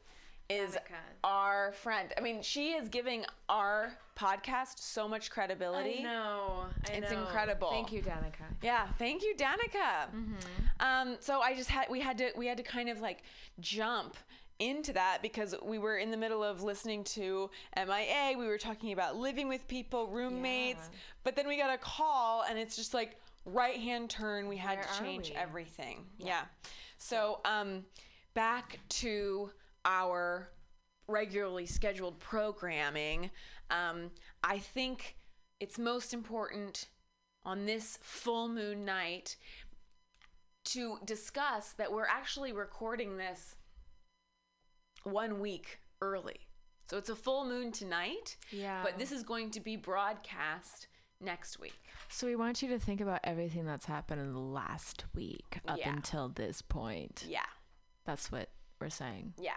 [0.48, 0.78] is Danica.
[1.24, 2.12] our friend.
[2.16, 6.00] I mean, she is giving our podcast so much credibility.
[6.00, 6.66] I know.
[6.88, 7.20] I It's know.
[7.20, 7.70] incredible.
[7.70, 8.44] Thank you, Danica.
[8.62, 10.08] Yeah, thank you, Danica.
[10.80, 13.22] Um, so I just had we had to we had to kind of like
[13.60, 14.16] jump
[14.58, 18.36] into that because we were in the middle of listening to MIA.
[18.36, 20.90] We were talking about living with people, roommates,
[21.22, 24.48] but then we got a call and it's just like right hand turn.
[24.48, 26.06] We had Where to change everything.
[26.18, 26.42] Yeah.
[26.98, 27.84] So um,
[28.34, 29.50] back to
[29.84, 30.48] our
[31.06, 33.30] regularly scheduled programming.
[33.70, 34.10] Um,
[34.42, 35.16] I think
[35.60, 36.88] it's most important
[37.44, 39.36] on this full moon night
[40.66, 43.56] to discuss that we're actually recording this
[45.04, 46.40] one week early.
[46.90, 48.82] So it's a full moon tonight, Yeah.
[48.82, 50.88] but this is going to be broadcast
[51.20, 51.78] next week.
[52.08, 55.78] So we want you to think about everything that's happened in the last week up
[55.78, 55.92] Yeah.
[55.92, 57.24] until this point.
[57.26, 57.44] Yeah.
[58.04, 58.48] That's what
[58.80, 59.34] we're saying.
[59.38, 59.56] Yeah.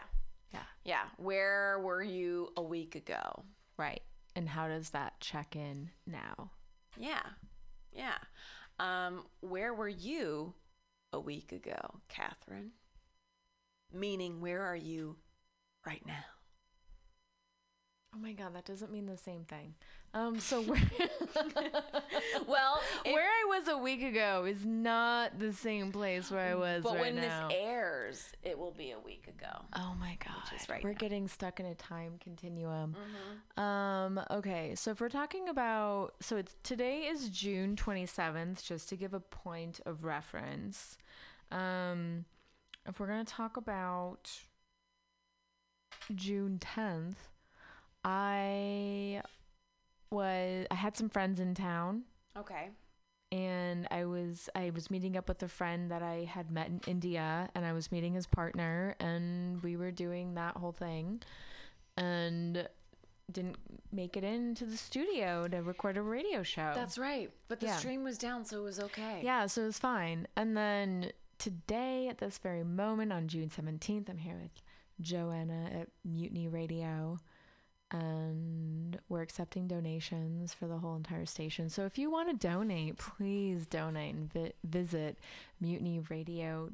[0.53, 0.64] Yeah.
[0.84, 1.03] Yeah.
[1.18, 3.45] Where were you a week ago?
[3.82, 4.04] Right.
[4.36, 6.52] And how does that check in now?
[7.00, 7.24] Yeah.
[7.92, 8.20] Yeah.
[8.78, 10.54] Um, where were you
[11.12, 12.74] a week ago, Catherine?
[13.92, 15.16] Meaning, where are you
[15.84, 16.14] right now?
[18.16, 19.74] Oh my god, that doesn't mean the same thing.
[20.14, 20.78] Um, so where,
[22.47, 26.55] Well, it- where I was a week ago is not the same place where I
[26.55, 27.47] was but right when now.
[27.47, 29.64] this airs, it will be a week ago.
[29.76, 30.34] Oh my god.
[30.70, 30.97] right we're now.
[30.97, 32.95] getting stuck in a time continuum.
[33.55, 38.95] Um okay, so if we're talking about so it's today is June 27th just to
[38.97, 40.97] give a point of reference.
[41.51, 42.26] Um
[42.88, 44.30] if we're going to talk about
[46.16, 47.16] June 10th,
[48.03, 49.22] I
[50.12, 52.03] was I had some friends in town
[52.38, 52.70] Okay.
[53.32, 56.82] and I was I was meeting up with a friend that I had met in
[56.88, 61.22] India and I was meeting his partner and we were doing that whole thing
[61.97, 62.68] and
[63.32, 63.55] didn't
[63.93, 66.72] make it into the studio to record a radio show.
[66.76, 67.32] That's right.
[67.47, 67.78] But the Yeah.
[67.78, 69.22] stream was down, so it was okay.
[69.24, 70.28] yeah, so it was fine.
[70.36, 74.62] And then today at this very moment on June 17th I'm here with
[74.99, 77.20] Joanna at Mutiny Radio
[77.92, 81.70] and we're accepting donations for the whole entire station.
[81.70, 85.18] So if you want to donate, please donate and vi- visit
[85.64, 86.72] mutinyradio.fm.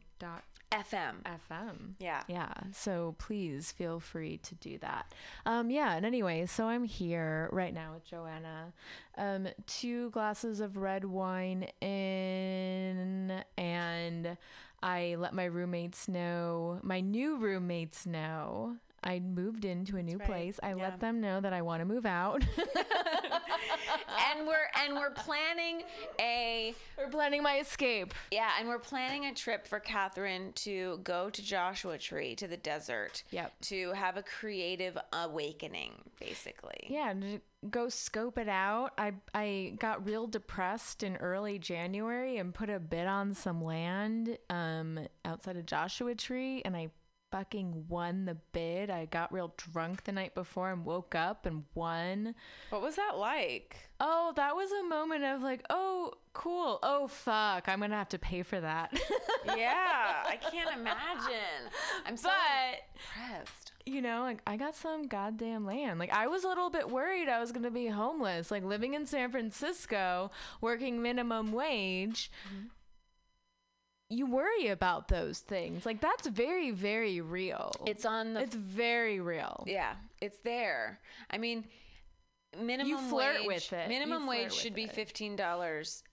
[0.71, 1.93] FM.
[1.99, 2.23] Yeah.
[2.27, 5.11] Yeah, so please feel free to do that.
[5.45, 8.73] Um, yeah, and anyway, so I'm here right now with Joanna.
[9.17, 14.37] Um, two glasses of red wine in, and
[14.83, 18.75] I let my roommates know, my new roommates know.
[19.03, 20.59] I moved into a new right, place.
[20.61, 20.75] I yeah.
[20.75, 22.43] let them know that I want to move out.
[22.57, 25.83] and we're and we're planning
[26.19, 28.13] a We're planning my escape.
[28.31, 32.57] yeah, and we're planning a trip for Catherine to go to Joshua Tree to the
[32.57, 33.23] desert.
[33.31, 33.53] Yep.
[33.63, 36.87] To have a creative awakening, basically.
[36.89, 38.91] Yeah, and go scope it out.
[38.97, 44.37] I I got real depressed in early January and put a bid on some land
[44.49, 46.89] um outside of Joshua Tree and I
[47.31, 48.89] fucking won the bid.
[48.89, 52.35] I got real drunk the night before and woke up and won.
[52.69, 53.77] What was that like?
[53.99, 56.79] Oh, that was a moment of like, oh, cool.
[56.83, 58.91] Oh fuck, I'm going to have to pay for that.
[59.57, 61.71] yeah, I can't imagine.
[62.05, 62.79] I'm so but
[63.33, 63.71] impressed.
[63.85, 65.99] you know, like I got some goddamn land.
[65.99, 68.51] Like I was a little bit worried I was gonna be homeless.
[68.51, 72.31] Like living in San Francisco, working minimum wage.
[72.47, 72.67] Mm-hmm.
[74.09, 75.85] You worry about those things.
[75.85, 77.71] Like that's very, very real.
[77.85, 79.65] It's on the it's very real.
[79.67, 80.99] Yeah, it's there.
[81.29, 81.65] I mean,
[82.57, 83.83] minimum you flirt wage, with it.
[83.83, 84.93] You Minimum flirt wage should be it.
[84.93, 86.03] fifteen dollars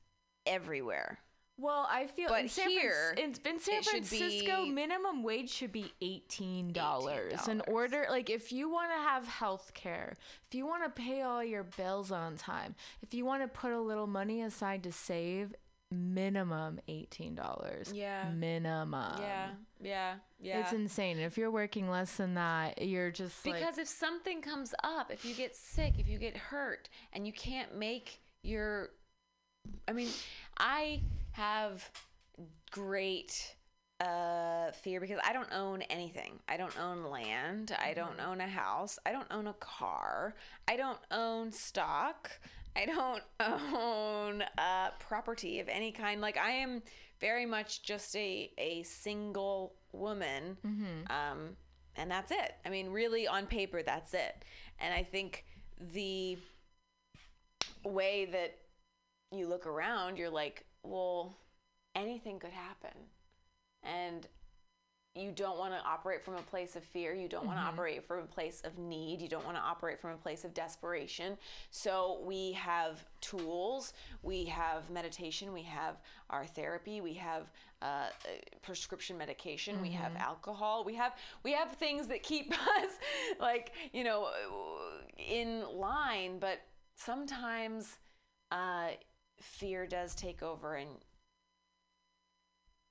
[0.47, 1.19] everywhere.
[1.57, 5.71] Well, I feel But in San here, Fran- in, in San Francisco, minimum wage should
[5.71, 7.47] be eighteen dollars.
[7.47, 10.17] In order, like if you want to have health care,
[10.49, 13.71] if you want to pay all your bills on time, if you want to put
[13.71, 15.55] a little money aside to save,
[15.91, 17.93] minimum eighteen dollars.
[17.95, 18.31] Yeah.
[18.35, 19.21] minimum.
[19.21, 19.49] yeah,
[19.83, 20.61] yeah, yeah.
[20.61, 21.19] It's insane.
[21.19, 25.25] If you're working less than that, you're just like, because if something comes up, if
[25.25, 28.91] you get sick, if you get hurt, and you can't make your,
[29.89, 30.09] I mean,
[30.59, 31.01] I
[31.33, 31.89] have
[32.71, 33.57] great
[34.01, 36.41] uh fear because I don't own anything.
[36.49, 37.77] I don't own land.
[37.81, 38.99] I don't own a house.
[39.07, 40.35] I don't own a car.
[40.67, 42.31] I don't own stock.
[42.77, 43.23] I don't
[43.75, 46.21] own uh property of any kind.
[46.21, 46.83] Like I am
[47.21, 50.57] very much just a a single woman.
[51.11, 51.57] Um
[51.97, 52.55] and that's it.
[52.67, 54.45] I mean, really on paper that's it.
[54.81, 55.45] And I think
[55.79, 56.39] the
[57.85, 58.57] way that
[59.31, 61.37] you look around, you're like, well,
[61.95, 62.93] anything could happen.
[63.83, 64.27] And
[65.17, 67.15] you don't want to operate from a place of fear.
[67.15, 69.23] You don't want to operate from a place of need.
[69.23, 71.39] You don't want to operate from a place of desperation.
[71.71, 73.93] So we have tools.
[74.23, 75.53] We have meditation.
[75.53, 75.97] We have
[76.31, 77.01] our therapy.
[77.01, 78.07] We have uh,
[78.63, 79.81] prescription medication.
[79.81, 80.83] We have alcohol.
[80.85, 81.13] We have
[81.45, 82.91] we have things that keep us
[83.39, 84.31] like you know
[85.17, 86.39] in line.
[86.41, 86.61] But
[86.97, 87.99] sometimes
[88.51, 88.89] uh,
[89.41, 90.91] fear does take over, and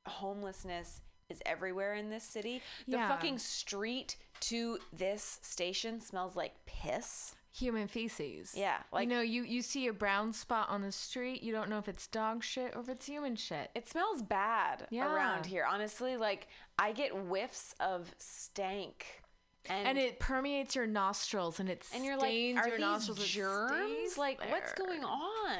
[0.06, 1.02] homelessness
[1.34, 2.62] is everywhere in this city.
[2.88, 3.08] The Yeah.
[3.10, 7.36] fucking street to this station smells like piss.
[7.56, 8.56] human feces.
[8.56, 11.70] Yeah, like- you know, you you see a brown spot on the street, you don't
[11.70, 13.70] know if it's dog shit or if it's human shit.
[13.76, 15.14] It smells bad Yeah.
[15.14, 15.64] around here.
[15.64, 16.48] Honestly, like
[16.80, 19.22] I get whiffs of stank.
[19.70, 23.24] And, and it permeates your nostrils and it and you're like, are your these nostrils.
[23.28, 24.18] Germs?
[24.18, 25.60] Like, what's going on?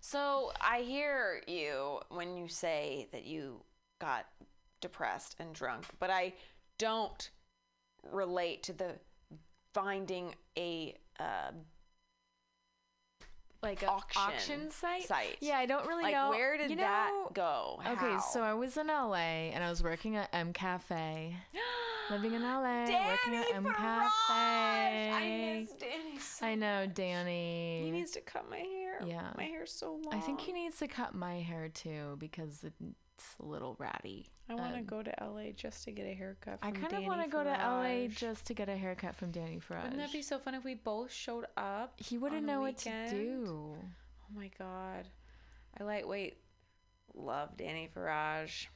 [0.00, 3.62] So I hear you when you say that you
[4.00, 4.26] got
[4.80, 6.34] depressed and drunk, but I
[6.78, 7.30] don't
[8.10, 8.94] relate to the
[9.74, 11.52] finding a uh,
[13.62, 15.06] like a auction auction, site?
[15.06, 15.36] site.
[15.40, 16.30] Yeah, I don't really like know.
[16.30, 17.80] where did you that know- go?
[17.86, 21.36] Okay, so I was in LA and I was working at M Cafe.
[22.10, 23.76] living in LA, working at M Farage!
[23.76, 25.10] Cafe.
[25.12, 27.82] I miss Danny so I know, Danny.
[27.84, 29.00] He needs to cut my hair.
[29.06, 29.30] Yeah.
[29.36, 30.14] My hair's so long.
[30.14, 34.28] I think he needs to cut my hair too because it's a little ratty.
[34.50, 36.58] I want to Um, go to LA just to get a haircut.
[36.62, 39.58] I kind of want to go to LA just to get a haircut from Danny
[39.60, 39.84] Farage.
[39.84, 41.94] Wouldn't that be so fun if we both showed up?
[41.98, 43.76] he wouldn't know what to do.
[43.78, 45.06] Oh my god.
[45.80, 46.36] I lightweight
[47.14, 48.66] love Danny Farage.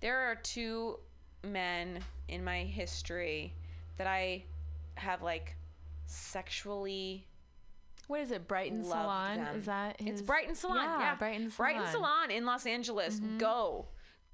[0.00, 0.98] There are two
[1.44, 3.52] men in my history
[3.98, 4.44] that I
[4.94, 5.56] have like
[6.06, 7.26] sexually
[8.06, 8.46] What is it?
[8.48, 9.36] Brighton Salon?
[9.38, 9.56] them.
[9.56, 10.20] Is that his?
[10.20, 10.76] It's Brighton Salon.
[10.84, 11.72] Yeah, Yeah, Brighton Salon.
[11.72, 13.20] Brighton Salon in Los Angeles.
[13.38, 13.86] Go.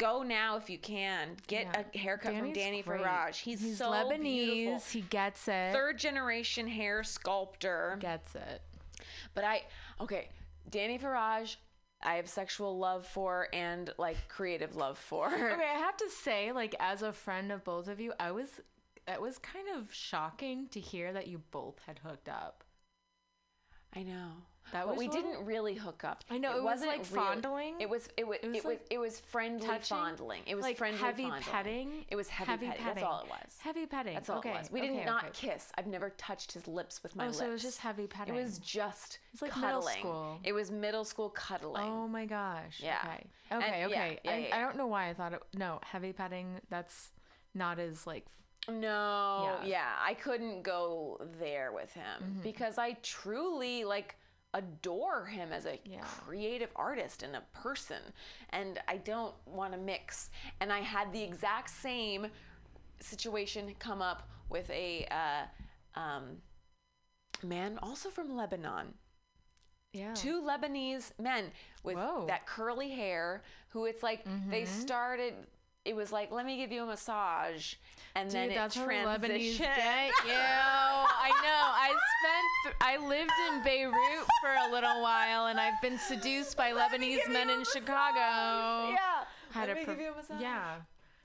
[0.03, 1.37] Go now if you can.
[1.47, 1.85] Get Yeah.
[1.95, 3.03] a haircut Danny's from Danny great.
[3.03, 3.37] Farage.
[3.37, 4.23] He's, He's so Lebanese.
[4.23, 4.81] beautiful.
[4.91, 5.73] He gets it.
[5.73, 7.97] Third generation hair sculptor.
[8.01, 8.63] Gets it.
[9.35, 9.63] But I
[10.01, 10.29] okay,
[10.69, 11.55] Danny Farage,
[12.03, 15.29] I have sexual love for and like creative love for.
[15.29, 18.61] Okay, I have to say, like, as a friend of both of you, I was.
[19.07, 22.65] It was kind of shocking to hear that you both had hooked up.
[23.95, 24.31] I know.
[24.73, 26.25] That but was we little- didn't really hook up.
[26.31, 27.75] I know, it wasn't like, real- fondling.
[27.81, 29.97] It was it was It it was, was like, it was friendly touching?
[29.97, 30.43] fondling.
[30.47, 31.43] It was like friendly heavy fondling.
[31.45, 32.05] petting.
[32.11, 32.85] It was heavy, petting.
[32.87, 33.57] That's all it was.
[33.61, 34.15] Heavy petting.
[34.15, 34.51] That's all okay.
[34.51, 34.71] it was.
[34.71, 35.49] We did okay, not okay.
[35.49, 35.71] kiss.
[35.77, 37.39] I've never touched his lips with my Oh, lips.
[37.39, 38.35] so it was just heavy petting.
[38.35, 39.99] It was just It's like middle cuddling.
[40.01, 40.41] school.
[40.45, 41.83] It was middle school cuddling.
[41.85, 42.81] Oh my gosh.
[42.83, 42.99] Yeah.
[43.05, 43.27] Okay.
[43.51, 43.81] And- Okay.
[43.81, 44.21] yeah, okay.
[44.25, 45.43] yeah, I, yeah, I don't know why I thought it.
[45.55, 46.61] No, heavy petting.
[46.71, 47.11] That's
[47.55, 48.25] not as like.
[48.69, 49.67] No, Yeah.
[49.67, 49.93] yeah.
[50.01, 52.41] I couldn't go there with him Mm-hmm.
[52.43, 54.17] because I truly like
[54.55, 56.03] adore him as a Yeah.
[56.05, 58.03] creative artist and a person
[58.51, 60.31] and I don't want to mix
[60.61, 62.27] and I had the exact same
[63.01, 66.43] situation come up with a uh, um,
[67.43, 68.95] man also from Lebanon
[69.93, 70.15] Yeah.
[70.15, 71.51] two Lebanese men
[71.83, 72.27] with Whoa.
[72.29, 74.81] that curly hair who it's like they Mm-hmm.
[74.81, 75.35] started
[75.85, 77.75] it was like let me give you a massage
[78.15, 80.33] and then it that's Lebanese transitioned get you.
[80.35, 81.63] I know.
[81.87, 81.89] I
[82.21, 82.77] spent.
[82.81, 87.51] I lived in Beirut for a little while, and I've been seduced by Lebanese men
[87.51, 88.91] in Chicago.
[88.91, 90.77] yeah Had let a give you a massage Yeah.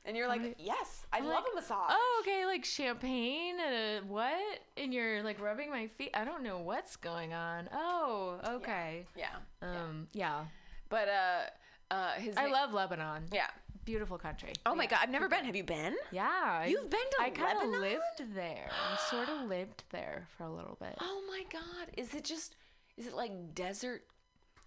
[0.05, 3.75] and you're like yes I I'm love like, a massage Oh, okay, like champagne and
[3.75, 4.59] a what?
[4.77, 6.11] And you're like rubbing my feet.
[6.13, 7.69] I don't know what's going on.
[7.73, 9.05] Oh, okay.
[9.15, 10.45] yeah Um, yeah.
[10.89, 13.23] but uh uh his I na- love Lebanon.
[13.31, 13.47] yeah
[13.87, 14.51] Beautiful country.
[14.65, 16.65] oh my god I've never been have you been Yeah.
[16.65, 17.47] You've been to Lebanon.
[17.47, 18.69] I kinda lived there.
[18.69, 20.95] I sort of lived there for a little bit.
[20.99, 22.55] oh my god is it just
[22.97, 24.01] is it like desert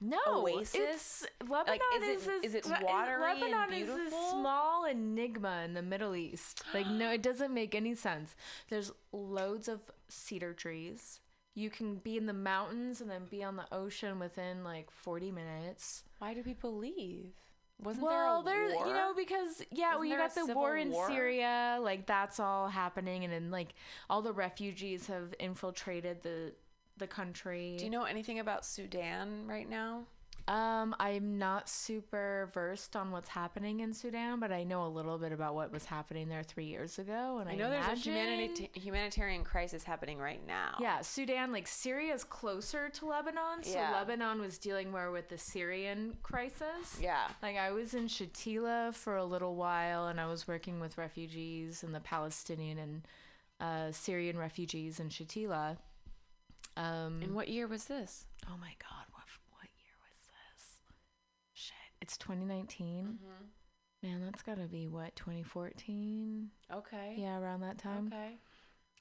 [0.01, 0.75] No, Oasis?
[0.75, 4.19] It's Lebanon is it- is is it watery and Lebanon is beautiful?
[4.19, 6.63] a small enigma in the Middle East.
[6.73, 8.35] Like no, it doesn't make any sense.
[8.71, 11.21] There's loads of cedar trees.
[11.55, 15.31] You can be in the mountains and then be on the ocean within like 40
[15.33, 16.05] minutes.
[16.19, 17.35] why do people leave
[17.83, 20.91] wasn't well, there a there's you know because yeah, Wasn't we got the war in
[20.91, 21.09] war?
[21.09, 23.75] Syria, like that's all happening, and then like
[24.09, 26.53] all the refugees have infiltrated the
[26.99, 27.77] the country.
[27.79, 30.05] Do you know anything about Sudan right now?
[30.51, 35.17] Um, I'm not super versed on what's happening in Sudan, but I know a little
[35.17, 37.39] bit about what was happening there three years ago.
[37.39, 40.75] And I, I know there's a imagine- humanita- humanitarian crisis happening right now.
[40.81, 43.93] Yeah, Sudan, like Syria is closer to Lebanon, so Yeah.
[43.93, 46.99] Lebanon was dealing more with the Syrian crisis.
[47.01, 47.29] Yeah.
[47.43, 51.85] Like I was in Shatila for a little while, and I was working with refugees
[51.85, 53.03] and the Palestinian and
[53.61, 55.77] uh, Syrian refugees in Shatila.
[56.77, 58.27] Um, And what year was this?
[58.49, 60.81] Oh my God, what what year was this?
[61.53, 63.19] Shit, it's 2019.
[64.03, 66.49] Man, that's gotta be what 2014.
[66.73, 67.15] Okay.
[67.19, 68.07] Yeah, around that time.
[68.13, 68.39] Okay.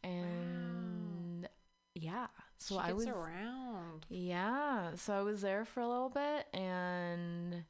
[0.04, 1.48] And
[1.96, 2.28] yeah,
[2.58, 4.06] so I was around.
[4.10, 7.64] yeah, so I was there for a little bit, and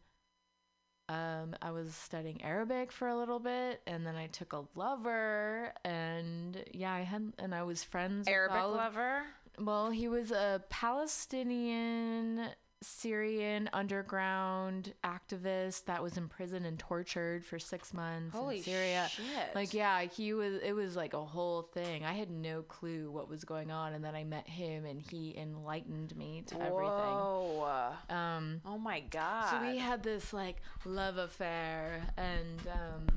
[1.07, 5.73] um, I was studying Arabic for a little bit, and then I took a lover,
[5.83, 8.27] and yeah, I had and I was friends.
[8.27, 9.23] with Arabic of- lover.
[9.59, 12.49] well, he was a Palestinian
[12.81, 19.07] Syrian underground activist that was imprisoned and tortured for six months Holy in Syria.
[19.11, 19.53] shit.
[19.53, 20.61] Like, yeah, he was.
[20.63, 22.05] It was like a whole thing.
[22.05, 25.35] I had no clue what was going on, and then I met him, and he
[25.37, 26.73] enlightened me to everything.
[27.15, 27.91] Whoa.
[28.09, 29.49] Um, Oh my god.
[29.49, 33.07] so we had this like love affair, and um,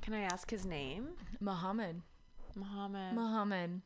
[0.00, 1.08] Can I ask his name?
[1.40, 2.00] Muhammad,
[2.56, 3.14] Muhammad.
[3.14, 3.82] Muhammad.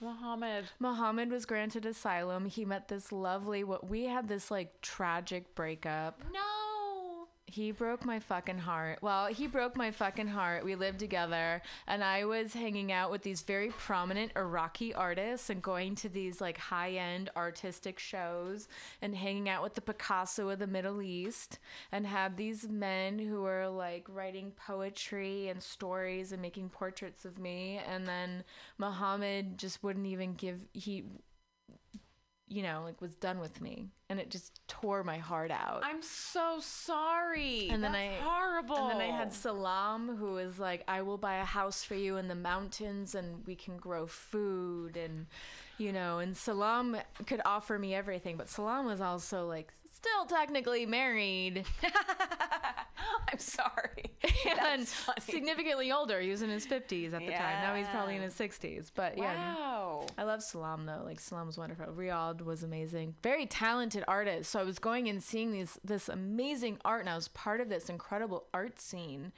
[0.00, 0.66] Muhammad.
[0.78, 2.46] Muhammad was granted asylum.
[2.46, 6.22] He met this lovely what we had this like tragic breakup.
[6.32, 6.40] No.
[7.54, 8.98] He broke my fucking heart.
[9.00, 10.64] Well, he broke my fucking heart.
[10.64, 15.62] We lived together, and I was hanging out with these very prominent Iraqi artists and
[15.62, 18.66] going to these like high end artistic shows
[19.00, 21.60] and hanging out with the Picasso of the Middle East
[21.92, 27.38] and had these men who were like writing poetry and stories and making portraits of
[27.38, 27.80] me.
[27.88, 28.42] And then
[28.78, 31.04] Muhammad just wouldn't even give, he,
[32.46, 33.88] you know, like was done with me.
[34.10, 35.80] And it just tore my heart out.
[35.82, 37.68] I'm so sorry.
[37.70, 38.76] And then That's I horrible.
[38.76, 42.16] And then I had Salam, who is like, I will buy a house for you
[42.16, 45.26] in the mountains, and we can grow food, and
[45.78, 46.18] you know.
[46.18, 46.96] And Salam
[47.26, 51.64] could offer me everything, but Salam was also like still technically married
[53.32, 54.12] I'm sorry.
[54.60, 54.86] and
[55.20, 56.20] significantly older.
[56.20, 57.62] He was in his fifties at the time.
[57.62, 58.90] Now he's probably in his sixties.
[58.94, 59.54] But yeah.
[59.54, 60.06] Wow.
[60.18, 61.02] I love Salam though.
[61.04, 61.86] Like Salam was wonderful.
[61.86, 63.14] Riyadh was amazing.
[63.22, 64.50] Very talented artist.
[64.50, 67.68] So I was going and seeing these this amazing art, and I was part of
[67.68, 69.32] this incredible art scene.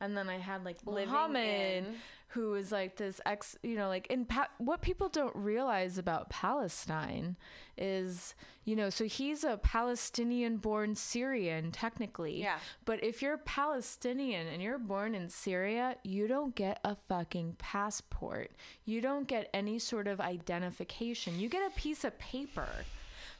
[0.00, 1.94] And then I had like Living Muhammad, in-
[2.28, 3.56] who is like this ex.
[3.62, 7.36] You know, like in pa- what people don't realize about Palestine
[7.76, 8.34] is,
[8.64, 12.40] you know, so he's a Palestinian-born Syrian technically.
[12.40, 12.58] Yeah.
[12.84, 18.50] But if you're Palestinian and you're born in Syria, you don't get a fucking passport.
[18.84, 21.38] You don't get any sort of identification.
[21.38, 22.68] You get a piece of paper.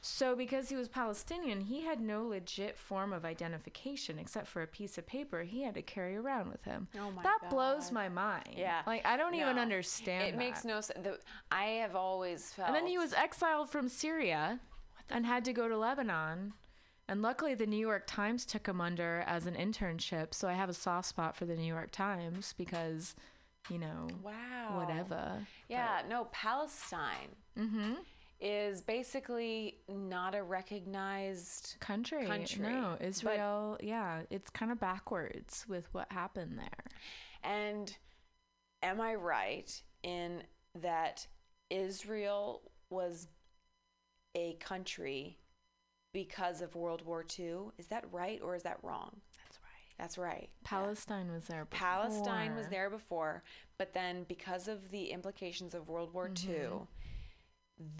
[0.01, 4.67] So because he was Palestinian, he had no legit form of identification except for a
[4.67, 6.87] piece of paper he had to carry around with him.
[6.97, 8.53] Oh my that blows my mind.
[8.55, 8.81] Yeah.
[8.87, 10.27] Like I don't even understand.
[10.33, 11.05] It makes no sense.
[11.51, 12.67] I have always felt.
[12.69, 14.59] And then he was exiled from Syria
[15.09, 16.53] and had to go to Lebanon.
[17.09, 20.33] And luckily, the New York Times took him under as an internship.
[20.33, 23.15] So I have a soft spot for the New York Times because,
[23.67, 24.77] you know, Wow.
[24.79, 25.47] whatever.
[25.67, 27.93] Yeah, no, Palestine Mm-hmm.
[28.41, 32.25] Is basically not a recognized Country.
[32.25, 32.61] Country.
[32.71, 36.85] No, But- Israel, yeah, it's kind of backwards with what happened there.
[37.43, 37.95] And
[38.81, 40.43] am I right in
[40.75, 41.27] that
[41.69, 43.27] Israel was
[44.35, 45.37] a country
[46.13, 47.71] because of World War II?
[47.77, 49.19] Is that right or is that wrong?
[49.37, 49.97] That's right.
[49.97, 50.49] That's right.
[50.63, 51.65] Palestine was there.
[51.65, 53.43] Palestine was there before,
[53.77, 56.51] but then because of the implications of World War Mm-hmm.
[56.51, 56.69] II,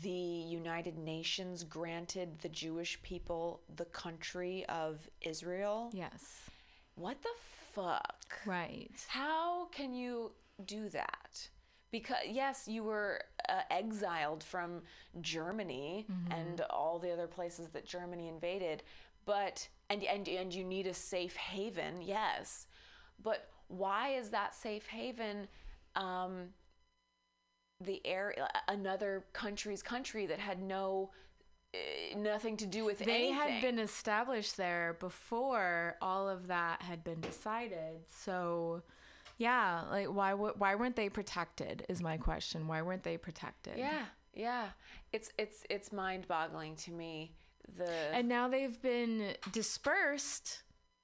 [0.02, 5.90] the United Nations granted the Jewish people the country of Israel.
[5.94, 6.24] Yes.
[6.96, 7.30] What the
[7.74, 8.26] fuck?
[8.46, 8.92] Right.
[9.08, 10.32] How can you
[10.66, 11.50] do that?
[11.92, 14.82] Because yes, you were uh, exiled from
[15.22, 16.32] Germany Mm-hmm.
[16.34, 18.84] and all the other places that Germany invaded,
[19.26, 22.68] but and and and you need a safe haven, yes.
[23.24, 25.48] But why is that safe haven
[25.96, 26.50] um,
[27.82, 28.34] the air
[28.68, 31.12] another country's country that had no
[31.74, 33.34] uh, nothing to do with They anything?
[33.34, 38.02] had been established there before all of that had been decided.
[38.10, 38.82] So,
[39.38, 41.86] yeah, like why w- why weren't they protected?
[41.88, 42.68] Is my question.
[42.68, 43.78] Why weren't they protected?
[43.78, 44.70] Yeah, yeah.
[45.14, 47.34] It's it's it's mind-boggling to me.
[47.78, 50.64] The And now they've been dispersed.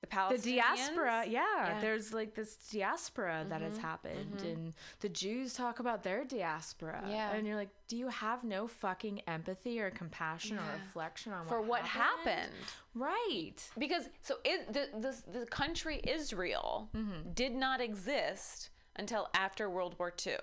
[0.09, 1.81] The The diaspora, yeah, Yeah.
[1.81, 3.81] There's like this diaspora that has mm-hmm.
[3.81, 4.47] happened, mm-hmm.
[4.47, 7.03] and the Jews talk about their diaspora.
[7.07, 7.33] Yeah.
[7.33, 11.61] and you're like, do you have no fucking empathy or compassion or reflection on for
[11.61, 12.51] what happened.
[12.93, 13.55] Right.
[13.77, 17.31] Because so it, the, the the country Israel mm-hmm.
[17.33, 20.37] did not exist until after World War II.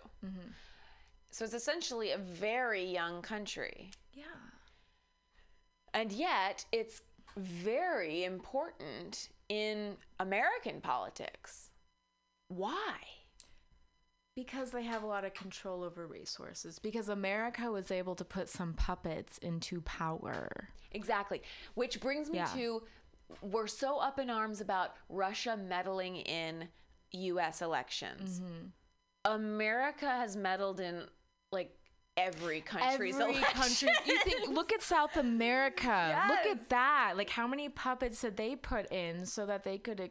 [1.30, 4.24] So it's essentially a very young country, Yeah.
[5.94, 7.01] and yet it's
[7.36, 11.70] very important in American politics.
[12.49, 12.97] Why?
[14.35, 16.78] Because they have a lot of control over resources.
[16.78, 20.69] Because America was able to put some puppets into power.
[20.93, 21.43] Exactly.
[21.74, 22.47] Which brings me Yeah.
[22.47, 22.82] to
[23.40, 26.69] we're so up in arms about Russia meddling in
[27.12, 28.40] US elections.
[28.40, 28.66] Mm-hmm.
[29.24, 31.07] America has meddled in
[31.51, 31.74] like
[32.16, 33.89] every country's Every country.
[34.06, 34.48] You think?
[34.51, 36.24] Look at South America.
[36.28, 37.14] Look at that.
[37.16, 40.10] Like how many puppets did they put in so that they could?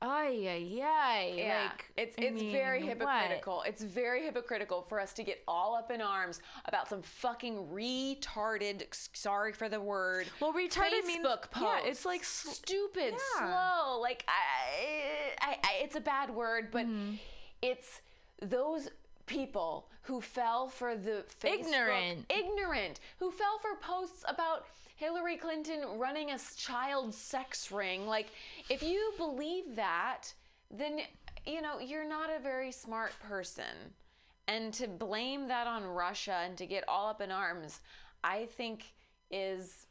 [0.00, 1.34] Ay ay ay.
[1.36, 2.98] Yeah, Like it's I it's very mean, what?
[2.98, 3.62] hypocritical.
[3.66, 8.82] It's very hypocritical for us to get all up in arms about some fucking retarded.
[9.12, 10.26] Sorry for the word.
[10.40, 11.64] Well, retarded means- Facebook post.
[11.84, 13.38] yeah, it's like sl- stupid, Yeah.
[13.38, 13.98] slow.
[14.00, 17.14] Like I, I, I, it's a bad word, but Mm-hmm.
[17.62, 18.00] it's
[18.40, 18.88] those
[19.28, 22.32] people who fell for the Facebook, Ignorant.
[22.34, 28.06] ignorant, who fell for posts about Hillary Clinton running a child sex ring.
[28.06, 28.28] Like,
[28.68, 30.32] if you believe that,
[30.70, 31.00] then
[31.46, 33.94] you know you're not a very smart person.
[34.48, 37.80] And to blame that on Russia and to get all up in arms,
[38.24, 38.92] I think
[39.30, 39.86] is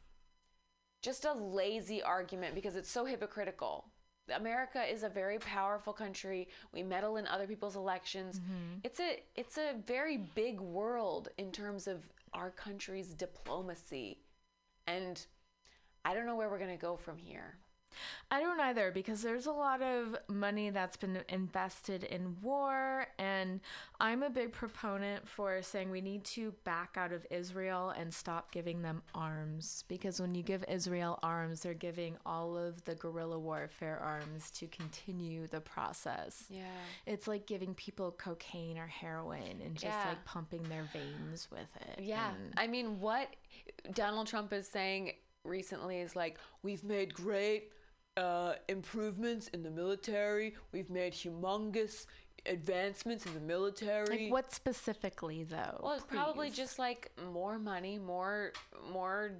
[1.00, 3.86] just a lazy argument because it's so hypocritical.
[4.34, 6.48] America is a very powerful country.
[6.72, 8.38] We meddle in other people's elections.
[8.40, 8.78] Mm-hmm.
[8.84, 14.18] It's a it's a very big world in terms of our country's diplomacy.
[14.86, 15.24] And
[16.04, 17.58] I don't know where we're going to go from here.
[18.30, 23.60] I don't either because there's a lot of money that's been invested in war, and
[24.00, 28.52] I'm a big proponent for saying we need to back out of Israel and stop
[28.52, 33.38] giving them arms because when you give Israel arms, they're giving all of the guerrilla
[33.38, 36.44] warfare arms to continue the process.
[36.50, 36.62] Yeah.
[37.06, 40.08] It's like giving people cocaine or heroin and just Yeah.
[40.10, 42.04] like pumping their veins with it.
[42.04, 42.32] Yeah.
[42.34, 43.34] and- I mean, what
[43.92, 45.12] Donald Trump is saying
[45.44, 47.72] recently is like, we've made great
[48.18, 50.54] uh, improvements in the military.
[50.72, 52.06] We've made humongous
[52.46, 54.24] advancements in the military.
[54.24, 55.80] like what specifically though?
[55.82, 58.52] Well, it's probably just like more money, more,
[58.92, 59.32] more,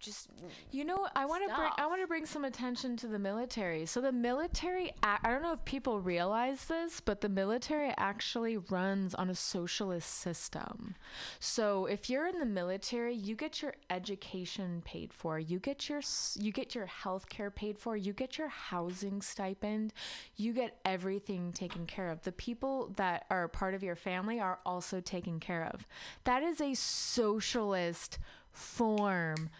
[0.00, 0.28] just
[0.70, 3.84] You know, I want to bring I want to bring some attention to the military.
[3.86, 9.14] So the military, i don't know if people realize this, but the military actually runs
[9.14, 10.94] on a socialist system.
[11.38, 16.00] So if you're in the military, you get your education paid for, you get your
[16.34, 19.92] you get your health care paid for, you get your housing stipend,
[20.36, 22.22] you get everything taken care of.
[22.22, 25.86] The people that are part of your family are also taken care of.
[26.24, 28.18] That is a socialist
[28.52, 29.50] form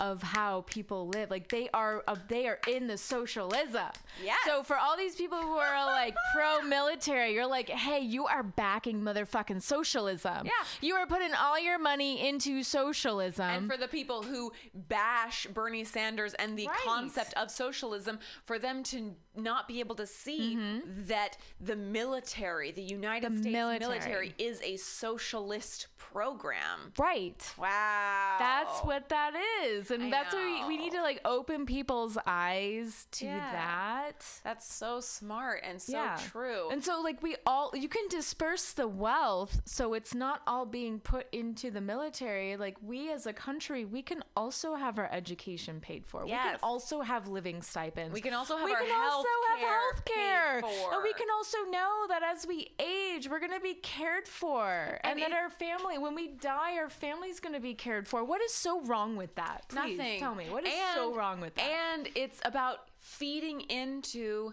[0.00, 1.30] of how people live.
[1.30, 3.90] Like they are uh, they are in the socialism.
[4.24, 4.34] Yeah.
[4.46, 8.42] So for all these people who are like pro military, you're like, hey, you are
[8.42, 10.44] backing motherfucking socialism.
[10.46, 10.50] Yeah.
[10.80, 13.44] You are putting all your money into socialism.
[13.48, 16.78] and for the people who bash Bernie Sanders and the Right.
[16.84, 20.58] concept of socialism, for them to not be able to see
[21.06, 23.36] that the military, the United Mm-hmm.
[23.36, 23.88] The States military.
[23.90, 24.34] military.
[24.38, 26.92] is a socialist program.
[26.98, 27.54] right.
[27.56, 28.36] Wow.
[28.38, 29.32] That's what that
[29.64, 29.90] is.
[29.90, 33.52] And I that's what we, we need to like open people's eyes to Yeah.
[33.52, 34.24] that.
[34.44, 36.18] That's so smart and so yeah.
[36.30, 36.68] true.
[36.70, 40.98] And so like we all you can disperse the wealth so it's not all being
[41.00, 42.56] put into the military.
[42.56, 46.24] Like we as a country, we can also have our education paid for.
[46.24, 48.12] We can also have living stipends.
[48.12, 48.90] We can also have we our can
[49.26, 50.56] also have health care.
[50.92, 54.70] And we can also know that as we age, we're gonna be cared for.
[55.04, 58.24] And, And that it- our family when we die, our family's gonna be cared for.
[58.24, 59.66] What is so wrong with that?
[59.68, 60.20] Please Nothing.
[60.20, 60.50] tell me.
[60.50, 61.62] What is so And- wrong with that?
[61.64, 64.52] And it's about feeding into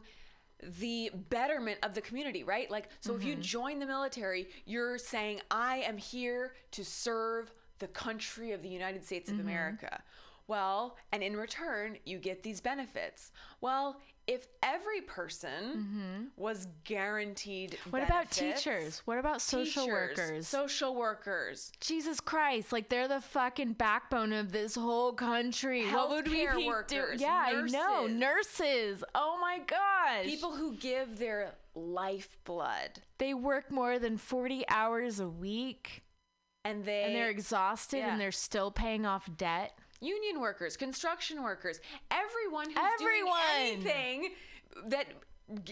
[0.61, 2.69] the betterment of the community, right?
[2.69, 3.41] Like, so if you Mm-hmm.
[3.41, 9.05] join the military, you're saying, I am here to serve the country of the United
[9.05, 9.47] States of Mm-hmm.
[9.47, 10.03] America.
[10.49, 13.31] Well, and in return, you get these benefits.
[13.61, 17.89] Well, if every person was guaranteed Mm-hmm.
[17.91, 19.01] what about teachers?
[19.05, 20.47] What about social teachers, workers?
[20.47, 25.85] social workers, Jesus Christ, like they're the fucking backbone of this whole country.
[25.91, 27.19] what would we Healthcare be workers, doing?
[27.19, 28.07] Yeah, I know.
[28.07, 28.19] nurses.
[28.19, 29.03] Nurses.
[29.15, 30.25] Oh my gosh.
[30.25, 36.03] people who give their lifeblood they work more than 40 hours a week
[36.65, 38.11] and they and they're exhausted yeah.
[38.11, 39.71] and they're still paying off debt.
[40.01, 41.79] Union workers, construction workers,
[42.11, 43.39] everyone who's Everyone.
[43.81, 44.29] doing anything
[44.87, 45.05] that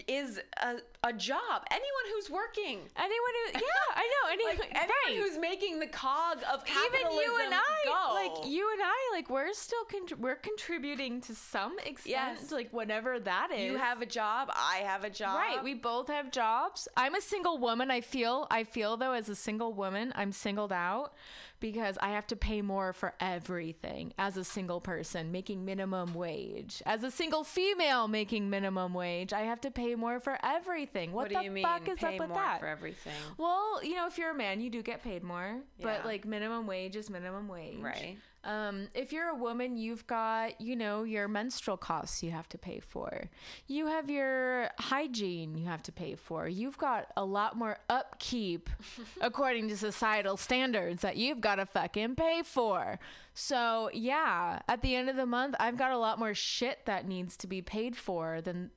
[0.08, 0.74] is a,
[1.04, 1.62] a job.
[1.70, 2.80] Anyone who's working.
[2.96, 3.60] Anyone who Yeah,
[3.94, 4.28] I know.
[4.32, 5.16] Anyone, Like anyone right.
[5.18, 8.14] who's making the cog of capitalism even you and I, go.
[8.14, 12.50] like you and I, like we're still con- we're contributing to some extent, Yes.
[12.50, 13.60] like whatever that is.
[13.70, 15.36] you have a job, I have a job.
[15.38, 16.88] Right, we both have jobs.
[16.96, 17.88] I'm a single woman.
[17.90, 21.12] I feel I feel though as a single woman, I'm singled out
[21.60, 26.82] because I have to pay more for everything as a single person making minimum wage.
[26.86, 31.12] As a single female making minimum wage, I have to pay more for everything.
[31.12, 31.64] What, what, the do you mean?
[31.64, 32.60] fuck is pay up with more that?
[32.60, 33.12] for everything?
[33.36, 35.86] Well, you know, if you're a man, you do get paid more, Yeah.
[35.86, 37.78] but like minimum wage is minimum wage.
[37.80, 38.18] Right.
[38.44, 42.58] Um, if you're a woman, you've got, you know, your menstrual costs you have to
[42.58, 43.28] pay for.
[43.66, 46.48] You have your hygiene you have to pay for.
[46.48, 48.70] You've got a lot more upkeep
[49.20, 52.98] according to societal standards that you've got to fucking pay for.
[53.34, 57.06] So, yeah, at the end of the month, I've got a lot more shit that
[57.08, 58.70] needs to be paid for than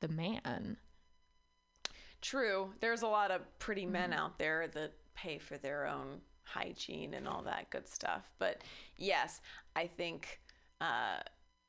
[0.00, 0.76] the man.
[2.20, 2.72] True.
[2.80, 4.18] There's a lot of pretty men Mm-hmm.
[4.20, 6.20] out there that pay for their own
[6.52, 8.22] hygiene and all that good stuff.
[8.38, 8.62] But
[8.96, 9.40] yes,
[9.76, 10.40] I think
[10.80, 11.20] uh,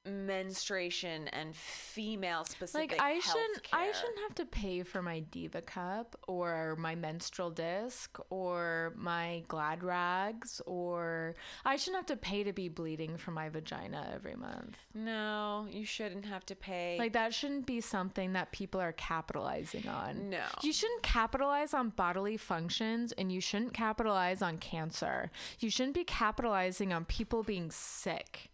[0.10, 5.62] menstruation and female specific like I shouldn't I shouldn't have to pay for my Diva
[5.62, 12.44] cup or my menstrual disc or my Glad rags or I shouldn't have to pay
[12.44, 14.78] to be bleeding from my vagina every month.
[14.94, 16.98] No, you shouldn't have to pay.
[17.00, 20.30] Like that shouldn't be something that people are capitalizing on.
[20.30, 20.44] No.
[20.62, 25.32] You shouldn't capitalize on bodily functions and you shouldn't capitalize on cancer.
[25.60, 28.50] You shouldn't be capitalizing on people being sick.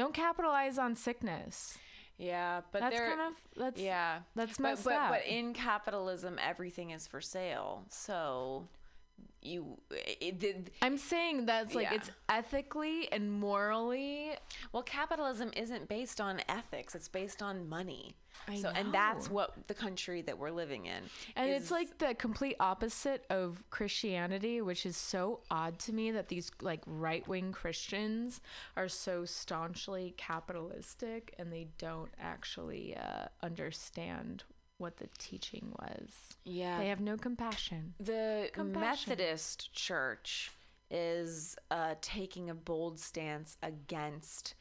[0.00, 1.76] Don't capitalize on sickness.
[2.16, 4.20] Yeah, but That's kind of that's yeah.
[4.34, 5.10] that's but, messed but, up.
[5.10, 7.84] But in capitalism, everything is for sale.
[7.90, 8.66] So
[9.42, 11.94] you, it, did I'm saying that's like Yeah.
[11.94, 14.32] it's ethically and morally.
[14.72, 16.94] well, capitalism isn't based on ethics.
[16.94, 18.14] It's based on money.
[18.48, 21.02] I so, and that's what the country that we're living in.
[21.36, 26.10] And is- it's like the complete opposite of Christianity, which is so odd to me
[26.12, 28.40] that these like right wing Christians
[28.76, 34.44] are so staunchly capitalistic and they don't actually uh, understand
[34.80, 36.10] what the teaching was.
[36.44, 37.94] yeah, They have no compassion.
[38.00, 39.10] the compassion.
[39.10, 40.50] Methodist Church
[40.90, 44.54] is uh, taking a bold stance against.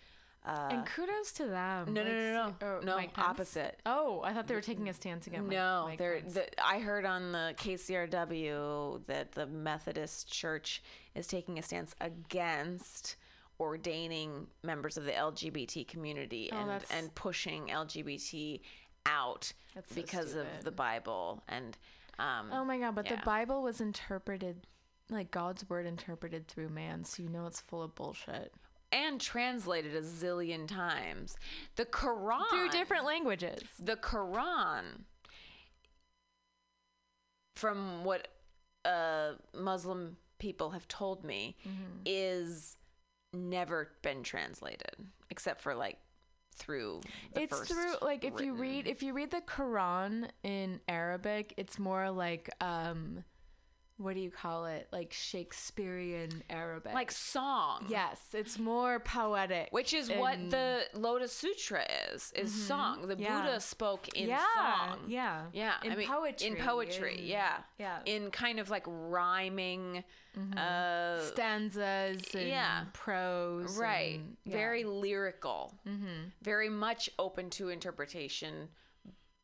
[0.45, 1.93] Uh, and kudos to them.
[1.93, 3.81] no, no, Like, no, no, oh, no, Mike opposite.
[3.85, 5.49] Oh, I thought they were taking a stance against.
[5.49, 6.21] No, Mike they're.
[6.21, 10.81] The, I heard on the KCRW that the Methodist Church
[11.15, 13.15] is taking a stance against
[13.59, 18.61] ordaining members of the LGBT community Oh, and and pushing LGBT
[19.05, 21.77] out That's so because of the Bible and.
[22.19, 23.15] Um, Oh my god, but yeah.
[23.15, 24.67] the Bible was interpreted
[25.09, 28.53] like God's word interpreted through man, so you know it's full of bullshit.
[28.91, 31.37] and translated a zillion times.
[31.77, 33.61] The Quran Through different languages.
[33.79, 34.83] the Quran,
[37.55, 38.27] from what
[38.85, 42.01] uh, Muslim people have told me, Mm-hmm.
[42.05, 42.75] is
[43.33, 44.95] never been translated
[45.29, 45.97] except for like
[46.59, 47.01] through.
[47.33, 51.79] The it's through like if you read if you read the Quran in Arabic, it's
[51.79, 53.23] more like um
[53.99, 54.87] what do you call it?
[54.91, 56.93] Like Shakespearean Arabic.
[56.93, 57.85] like song.
[57.89, 59.67] yes, it's more poetic.
[59.71, 63.07] Which is what the Lotus Sutra is, is song.
[63.07, 63.23] The Mm-hmm.
[63.23, 63.41] Yeah.
[63.41, 64.99] Buddha spoke in yeah, song.
[65.07, 65.41] Yeah.
[65.51, 66.47] Yeah, In I mean, poetry.
[66.47, 67.99] In poetry, in- yeah, Yeah.
[68.05, 70.03] In kind of like rhyming,
[70.55, 72.83] uh, stanzas and yeah.
[72.93, 73.77] prose.
[73.77, 74.19] right?
[74.19, 74.53] and- yeah.
[74.55, 76.29] Very lyrical, mm-hmm.
[76.41, 78.69] very much open to interpretation,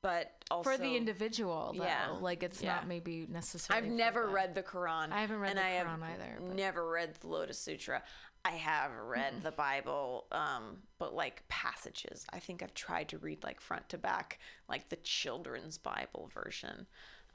[0.01, 1.83] but also for the individual though.
[1.83, 2.75] Yeah, Like it's yeah.
[2.75, 5.11] not maybe necessarily I've never read the Quran.
[5.11, 8.03] I haven't read and the I Quran either, but- Never read the Lotus Sutra.
[8.43, 12.25] I have read the Bible, um, but like passages.
[12.31, 14.39] I think I've tried to read like front to back,
[14.69, 16.85] like the children's Bible version.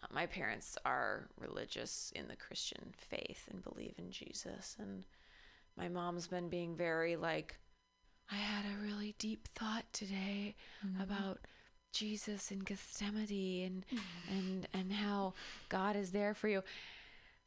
[0.02, 5.04] Uh, my parents are religious in the Christian faith and believe in Jesus, and
[5.76, 7.58] my mom's been being very like,
[8.30, 10.54] I had a really deep thought today
[11.02, 11.40] about
[11.92, 13.84] Jesus in Gethsemane and
[14.30, 15.34] and and how
[15.68, 16.62] God is there for you.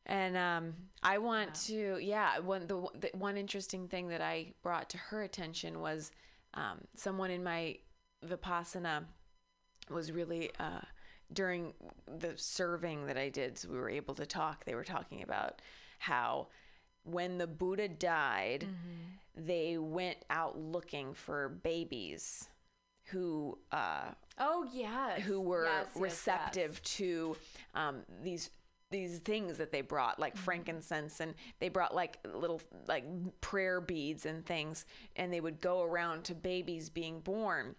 [0.05, 2.39] And um, I want to, yeah.
[2.39, 6.11] One the, the one interesting thing that I brought to her attention was
[6.53, 7.77] um, someone in my
[8.25, 9.05] vipassana
[9.89, 10.81] was really uh,
[11.31, 11.73] during
[12.19, 13.57] the serving that I did.
[13.57, 14.65] So we were able to talk.
[14.65, 15.61] They were talking about
[15.99, 16.47] how
[17.05, 18.67] when the Buddha died,
[19.35, 22.49] they went out looking for babies
[23.05, 25.19] who uh, Oh yeah.
[25.19, 27.35] who were receptive to
[27.75, 28.49] um, these
[28.91, 33.03] these things that they brought like frankincense and they brought like little like
[33.41, 34.85] prayer beads and things
[35.15, 37.75] and they would go around to babies being born.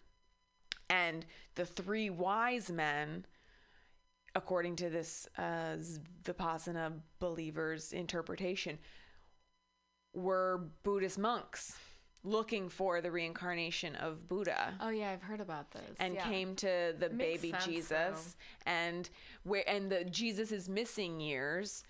[0.91, 1.25] And
[1.55, 3.27] the three wise men
[4.35, 5.77] according to this uh,
[6.25, 8.79] vipassana believers interpretation
[10.13, 11.77] were buddhist monks
[12.25, 15.97] looking for the reincarnation of buddha Oh yeah, I've heard about this.
[16.01, 16.25] and yeah.
[16.29, 18.37] came to the baby sense, Jesus
[18.67, 19.11] and
[19.43, 21.85] where and the Jesus's missing years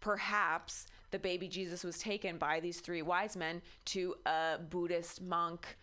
[0.00, 5.76] perhaps the baby Jesus was taken by these three wise men to a Buddhist monk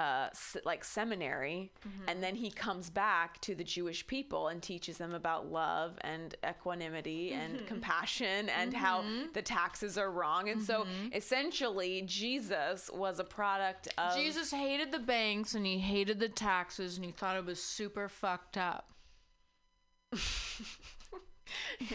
[0.00, 0.28] uh,
[0.64, 2.08] like seminary Mm-hmm.
[2.08, 6.34] and then he comes back to the Jewish people and teaches them about love and
[6.48, 7.40] equanimity Mm-hmm.
[7.56, 9.04] and compassion and how
[9.34, 11.12] the taxes are wrong and so Mm-hmm.
[11.14, 16.96] essentially Jesus was a product of Jesus hated the banks and he hated the taxes
[16.96, 18.86] and he thought it was super fucked up.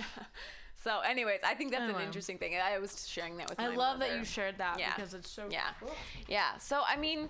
[0.86, 2.02] So, anyways, I think that's Anyway.
[2.02, 2.54] an interesting thing.
[2.64, 3.60] I was sharing that with.
[3.60, 4.94] I love that you shared that Yeah.
[4.96, 5.96] because it's so Yeah, cool.
[6.28, 6.56] yeah.
[6.60, 7.28] So, I mean,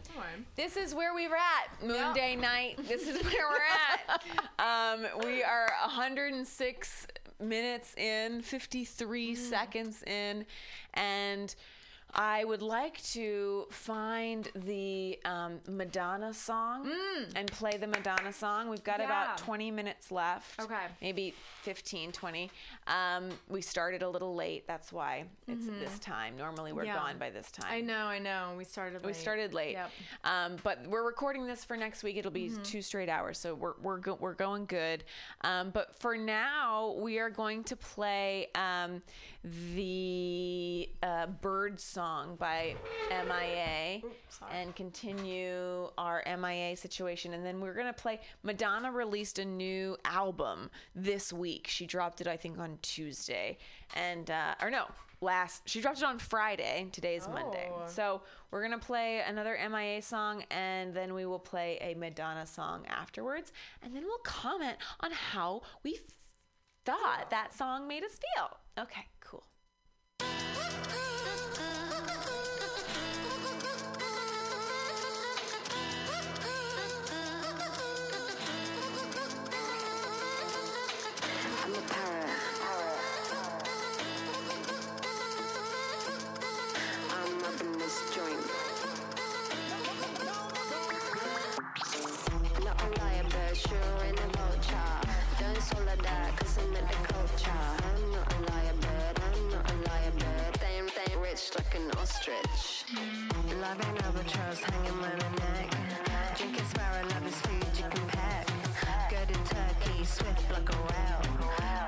[0.57, 2.75] this is where we were at Moon Day night.
[2.85, 4.19] This is where we're
[4.59, 4.93] at.
[4.99, 7.07] Um, we are 106
[7.39, 10.45] minutes in, 53 seconds in,
[10.93, 11.55] and.
[12.17, 16.89] I would like to find the um, Madonna song
[17.35, 18.69] and play the Madonna song.
[18.69, 19.05] We've got Yeah.
[19.05, 20.57] about 20 minutes left.
[20.61, 20.85] Okay.
[21.01, 21.33] Maybe
[21.63, 22.49] 15, 20.
[22.87, 24.65] Um, we started a little late.
[24.65, 26.37] That's why it's this time.
[26.37, 26.95] Normally we're Yeah.
[26.95, 27.67] gone by this time.
[27.69, 28.53] I know, I know.
[28.57, 29.01] We started.
[29.01, 29.15] We late.
[29.17, 29.91] started late, Yep.
[30.23, 32.15] um, but we're recording this for next week.
[32.15, 35.03] It'll be two straight hours, so we're we're go- we're going good.
[35.41, 39.01] Um, but for now, we are going to play um,
[39.43, 42.75] the uh, Birds song by
[43.09, 44.01] MIA
[44.51, 47.33] and continue our MIA situation.
[47.33, 48.19] And then we're going to play.
[48.43, 51.67] Madonna released a new album this week.
[51.67, 53.57] She dropped it, I think, on Tuesday.
[53.95, 54.85] And, uh, or no,
[55.21, 56.87] last, she dropped it on Friday.
[56.91, 57.71] Today's Monday.
[57.73, 57.83] Oh.
[57.87, 58.21] So
[58.51, 62.85] we're going to play another MIA song and then we will play a Madonna song
[62.87, 63.51] afterwards.
[63.81, 65.99] And then we'll comment on how we
[66.85, 68.57] thought that song made us feel.
[68.77, 69.07] Okay,
[102.05, 102.85] ostrich.
[103.61, 105.69] Love an albatross hanging round my neck.
[106.37, 108.45] Drinking sparrow, love his food you can pack.
[109.09, 111.23] Go to Turkey, swift like a whale.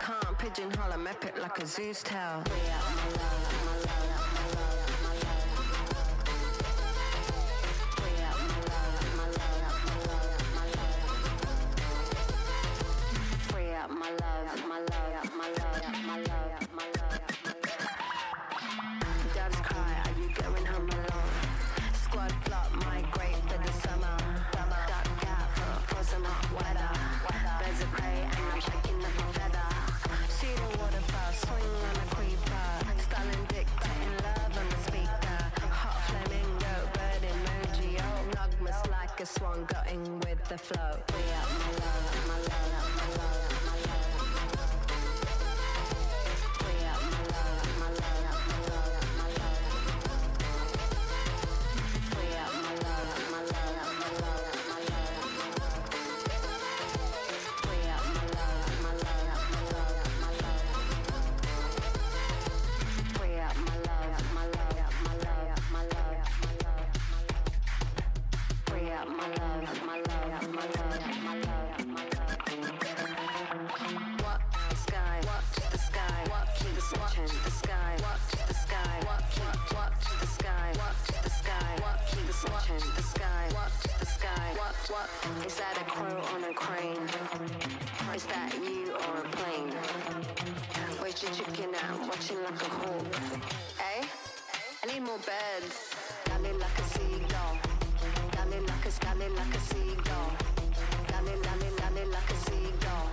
[0.01, 2.17] Can't pigeonhole, I'm epic like a Zeus tail.
[2.37, 2.49] Up
[2.89, 5.13] my love, my love, my love, my
[13.77, 14.57] love, my love,
[15.37, 16.46] my love, my love,
[39.65, 40.77] going with the flow.
[41.09, 43.46] My love, my love, my love.
[94.87, 95.95] Need more beds.
[96.29, 97.57] Like a seagull.
[98.35, 100.31] Like a, like a seagull.
[102.11, 103.09] Like a seagull.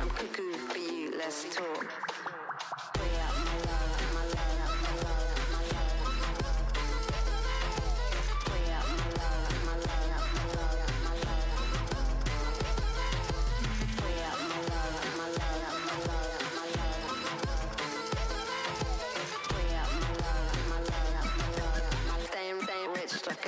[0.00, 2.11] I'm cuckoo for you, let's talk.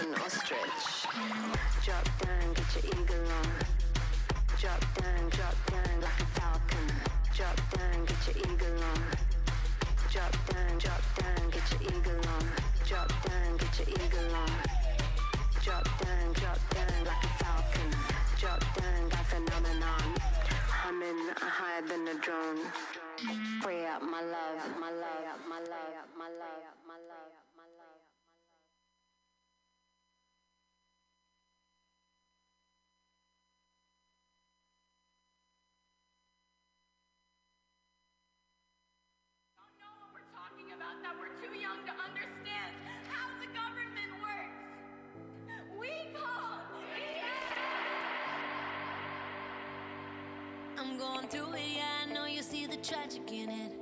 [0.04, 1.06] An ostrich.
[1.84, 3.50] Drop down, get your eagle on.
[4.60, 6.86] Drop down, drop down like a falcon.
[7.36, 9.02] Drop down, get your eagle on.
[10.12, 12.44] Drop down, drop down, get your eagle on.
[12.88, 14.52] Drop down, get your eagle on.
[15.64, 17.90] Drop down, drop down like a falcon.
[18.40, 20.08] Drop down, got phenomenon.
[20.68, 22.60] Humming higher than a drone.
[23.62, 27.83] Free up my love, my love, my love, my love, my love, my love.
[41.44, 42.72] Too young to understand
[43.08, 44.60] how the government works.
[45.78, 46.60] We call
[50.78, 53.72] I'm going through it, yeah, I know you see the tragic in it.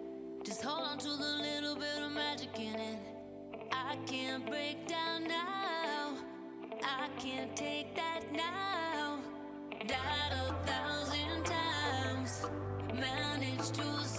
[0.45, 2.99] Just hold on to the little bit of magic in it.
[3.73, 6.17] I can't break down now.
[6.83, 9.21] I can't take that now.
[9.87, 12.47] Died a thousand times,
[12.95, 14.12] managed to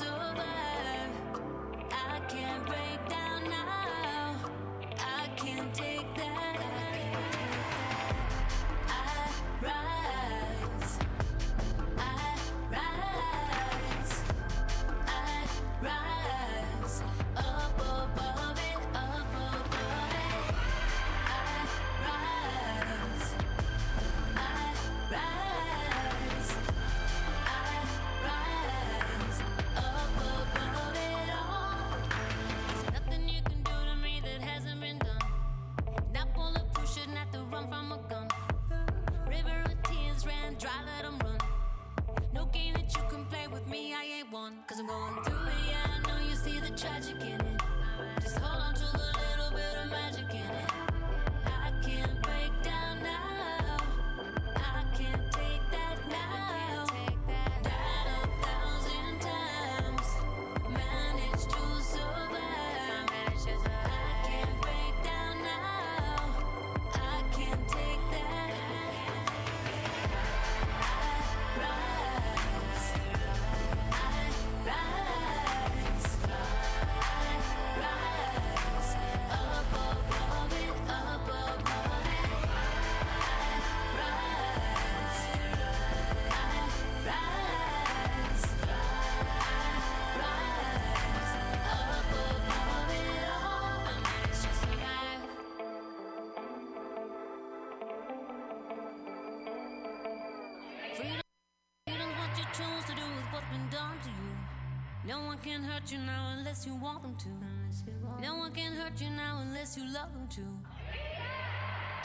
[105.44, 107.28] can hurt you now unless you want them to.
[108.22, 110.42] No one can hurt you now unless you love them to.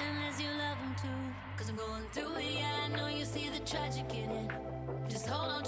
[0.04, 1.56] Unless you love them to.
[1.56, 4.50] Cause I'm going through it, yeah, I know you see the tragic in it.
[5.08, 5.62] Just hold on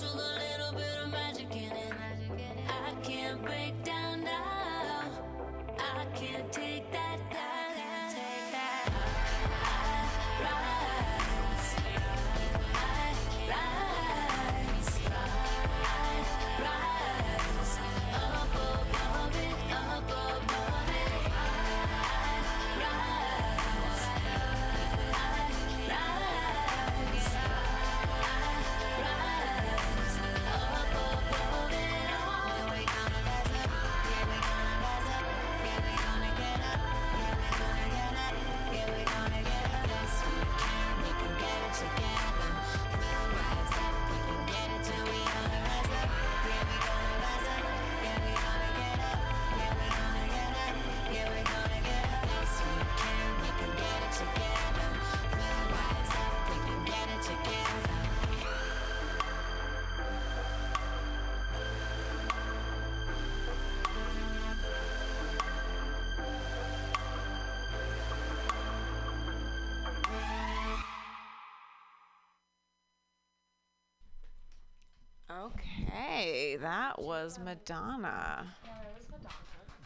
[75.55, 78.55] Okay, that was Madonna.
[78.65, 78.73] Yeah,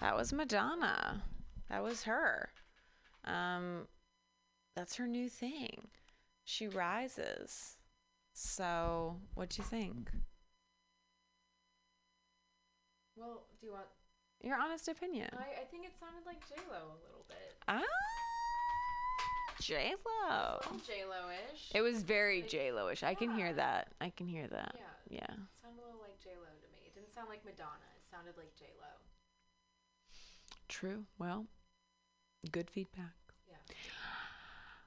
[0.00, 1.22] That was Madonna.
[1.70, 2.50] That was her.
[3.24, 3.86] Um,
[4.76, 5.88] that's her new thing.
[6.44, 7.76] She rises.
[8.32, 10.10] So, what do you think?
[13.16, 13.86] Well, do you want?
[14.42, 15.30] Your honest opinion.
[15.38, 17.54] I, I think it sounded like J Lo a little bit.
[17.68, 17.80] Ah,
[19.62, 20.60] J Lo.
[20.86, 21.70] J Lo ish.
[21.74, 23.02] It was very J Lo-ish.
[23.02, 23.88] I can hear that.
[24.00, 24.74] I can hear that.
[25.10, 25.18] Yeah.
[25.22, 25.34] Yeah.
[26.22, 26.78] Sounded a little like J Lo to me.
[26.86, 27.88] It didn't sound like Madonna.
[27.96, 28.86] It sounded like J Lo.
[30.68, 31.04] True.
[31.18, 31.46] Well,
[32.50, 33.14] good feedback.
[33.48, 33.56] Yeah.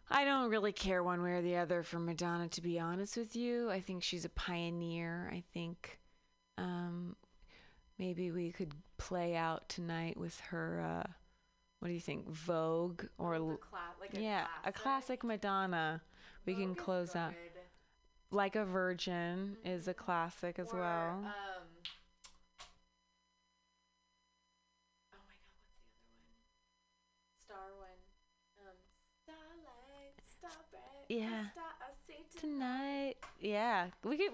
[0.09, 3.35] I don't really care one way or the other for Madonna, to be honest with
[3.35, 3.69] you.
[3.69, 5.29] I think she's a pioneer.
[5.33, 5.99] I think
[6.57, 7.15] um,
[7.99, 10.81] maybe we could play out tonight with her.
[10.81, 11.11] Uh,
[11.79, 16.01] what do you think, Vogue or cla- like a yeah, a classic Madonna?
[16.45, 17.33] We can Vogue is close out.
[18.29, 21.11] Like a Virgin is a classic as Or, well.
[21.23, 21.23] Um,
[25.13, 26.35] oh my god, what's the other one?
[27.39, 27.99] Star one.
[28.59, 28.75] Um,
[29.23, 30.51] starlight, star.
[31.07, 31.45] Yeah.
[31.55, 34.31] I Tonight, yeah, we could.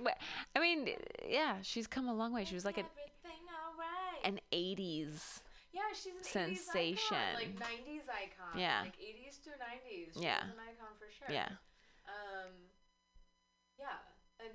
[0.56, 0.90] I mean,
[1.30, 2.44] yeah, she's come a long way.
[2.46, 4.26] She was like an alright.
[4.26, 5.42] an '80s.
[5.72, 7.18] yeah, she's an sensation.
[7.18, 8.60] 80s icon, like 90s icon.
[8.60, 8.82] Yeah.
[8.82, 10.14] Like 80s to 90s.
[10.16, 10.44] She Yeah.
[10.44, 11.34] an icon for sure.
[11.34, 11.50] Yeah.
[12.08, 12.52] Um,
[13.84, 14.46] yeah.
[14.48, 14.54] And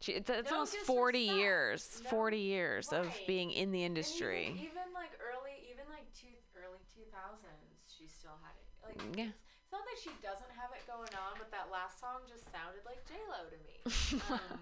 [0.00, 1.38] She, it's, it's No almost 40 disrespect.
[1.38, 4.46] years, No- 40 years of being in the industry.
[4.50, 8.66] Even, even like early, even like two early two thousands, she still had it.
[8.82, 9.30] Like Yeah.
[9.30, 12.44] it's, it's not that she doesn't have it going on, but that last song just
[12.50, 13.78] sounded like J Lo to me.
[14.30, 14.60] Um,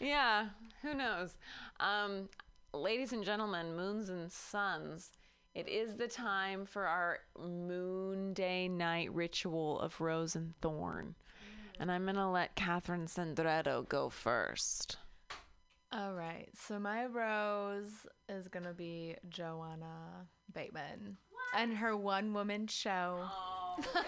[0.00, 0.46] yeah,
[0.82, 1.36] who knows?
[1.80, 2.28] Um,
[2.74, 5.10] ladies and gentlemen, moons and suns,
[5.54, 11.14] it is the time for our moon day night ritual of rose and thorn.
[11.78, 14.96] And I'm going to let Catherine Sandretto go first.
[15.92, 21.16] All right, so my rose is gonna be Joanna Bateman
[21.56, 23.20] and her one woman show.
[23.22, 24.04] Oh, really?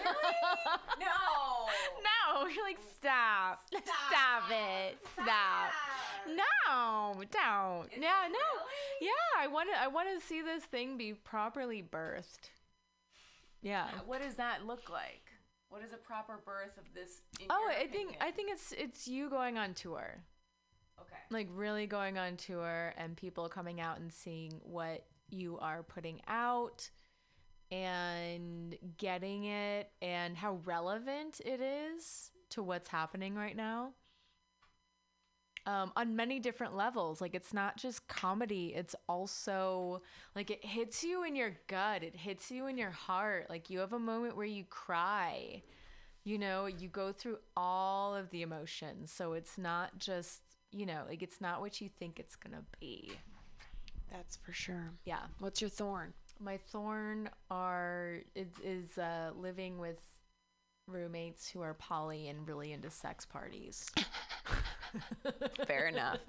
[0.99, 2.41] no!
[2.43, 5.71] No, you're like stop, stop, it, stop.
[6.27, 7.89] No, don't.
[7.97, 8.61] yeah, no.
[9.01, 9.09] Yeah,
[9.39, 9.81] I want to.
[9.81, 12.49] I want to see this thing be properly birthed.
[13.61, 13.87] Yeah.
[14.05, 15.28] What does that look like?
[15.69, 17.21] What is a proper birth of this?
[17.39, 18.17] In Oh, I think?
[18.19, 20.23] I think it's it's you going on tour.
[21.01, 21.15] Okay.
[21.29, 26.19] like really going on tour and people coming out and seeing what you are putting
[26.27, 26.89] out
[27.71, 33.93] and getting it and how relevant it is to what's happening right now
[35.69, 37.21] um, on many different levels.
[37.21, 40.01] Like it's not just comedy, it's also
[40.35, 43.45] like it hits you in your gut, it hits you in your heart.
[43.51, 45.61] Like you have a moment where you cry.
[46.23, 49.11] You know, you go through all of the emotions.
[49.11, 50.41] So it's not just,
[50.71, 53.11] you know, like it's not what you think it's going to be.
[54.11, 54.91] That's for sure.
[55.05, 55.21] Yeah.
[55.37, 56.13] What's your thorn?
[56.39, 59.99] My thorn are is, is uh, living with
[60.87, 63.85] roommates who are poly and really into sex parties.
[65.67, 66.19] Fair enough.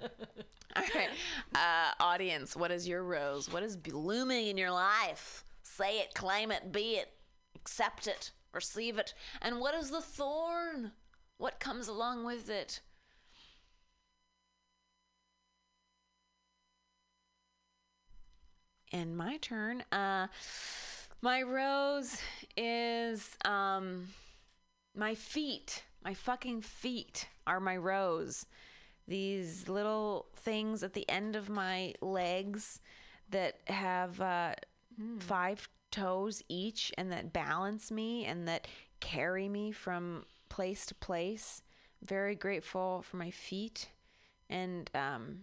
[0.75, 1.09] All right.
[1.55, 3.51] Uh, audience, what is your rose?
[3.51, 5.43] What is blooming in your life?
[5.63, 7.11] Say it, claim it, be it,
[7.55, 9.13] accept it, receive it.
[9.41, 10.91] And what is the thorn?
[11.37, 12.81] What comes along with it?
[18.93, 19.83] And my turn.
[19.91, 20.27] Uh,
[21.21, 22.17] my rose
[22.57, 24.09] is um,
[24.95, 25.83] my feet.
[26.03, 28.45] My fucking feet are my rose.
[29.07, 32.79] These little things at the end of my legs
[33.29, 34.53] that have uh,
[35.19, 38.67] five toes each and that balance me and that
[38.99, 41.61] carry me from place to place.
[42.03, 43.89] Very grateful for my feet.
[44.49, 45.41] And um,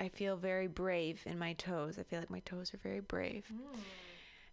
[0.00, 1.98] I feel very brave in my toes.
[1.98, 3.50] I feel like my toes are very brave.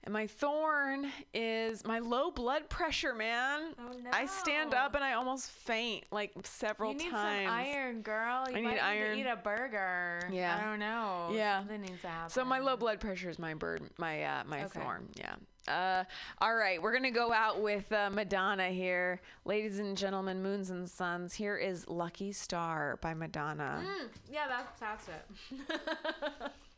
[0.04, 3.74] And my thorn is my low blood pressure, man.
[3.80, 4.10] Oh no.
[4.12, 7.04] I stand up and I almost faint like several times.
[7.04, 7.48] you need times.
[7.48, 8.46] some iron, girl.
[8.50, 9.16] You I need might iron.
[9.18, 10.28] need to eat a burger.
[10.32, 10.60] Yeah.
[10.60, 11.30] I don't know.
[11.34, 11.60] Yeah.
[11.60, 12.30] Something needs to happen.
[12.32, 14.80] So my low blood pressure is my bird, my uh, my Okay.
[14.80, 15.08] thorn.
[15.16, 15.36] Yeah.
[15.68, 16.04] Uh,
[16.40, 20.90] all right, we're gonna go out with uh, Madonna here, ladies and gentlemen, moons and
[20.90, 21.36] suns.
[21.36, 23.84] Here is "Lucky Star" by Madonna.
[23.86, 25.72] Mm, yeah, that's that's it.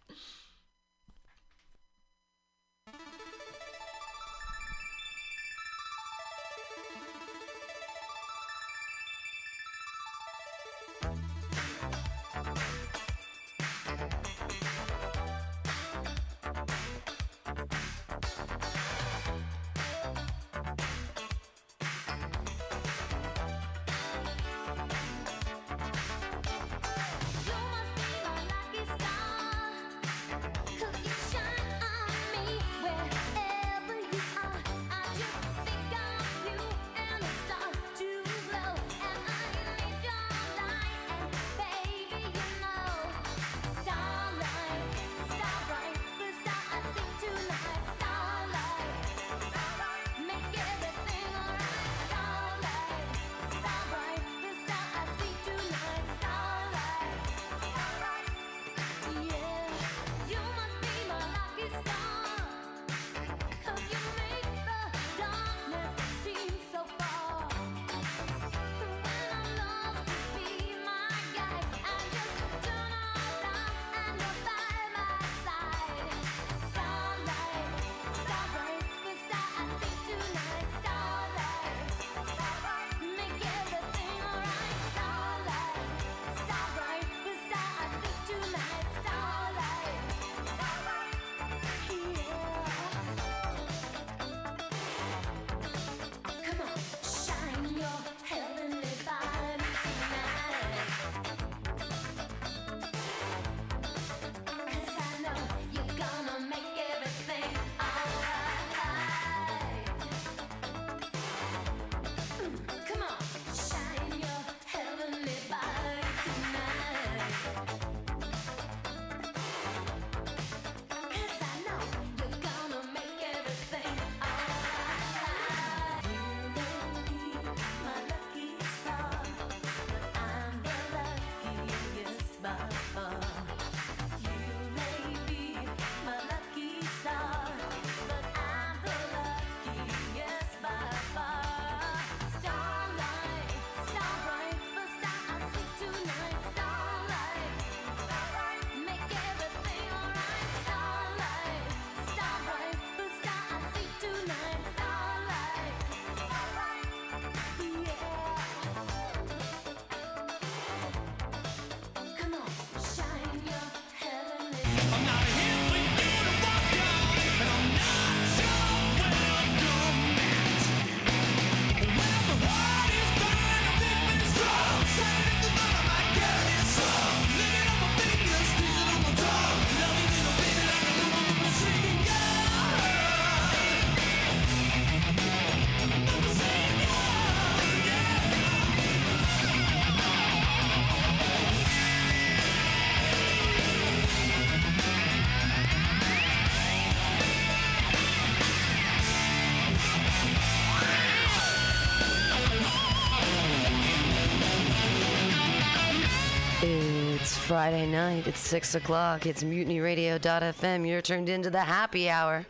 [207.53, 208.25] Friday night.
[208.25, 209.27] It's 6 o'clock.
[209.27, 210.89] It's mutinyradio.fm.
[210.89, 212.47] You're turned into the happy hour.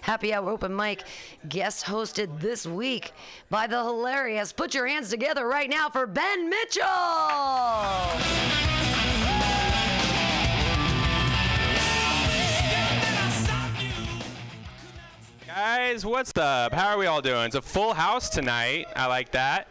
[0.00, 1.04] Happy Hour Open Mic,
[1.48, 3.12] guest hosted this week
[3.48, 4.50] by the hilarious.
[4.52, 6.84] Put your hands together right now for Ben Mitchell!
[15.46, 16.74] Guys, what's up?
[16.74, 17.44] How are we all doing?
[17.44, 18.88] It's a full house tonight.
[18.96, 19.68] I like that.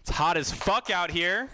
[0.00, 1.48] It's hot as fuck out here.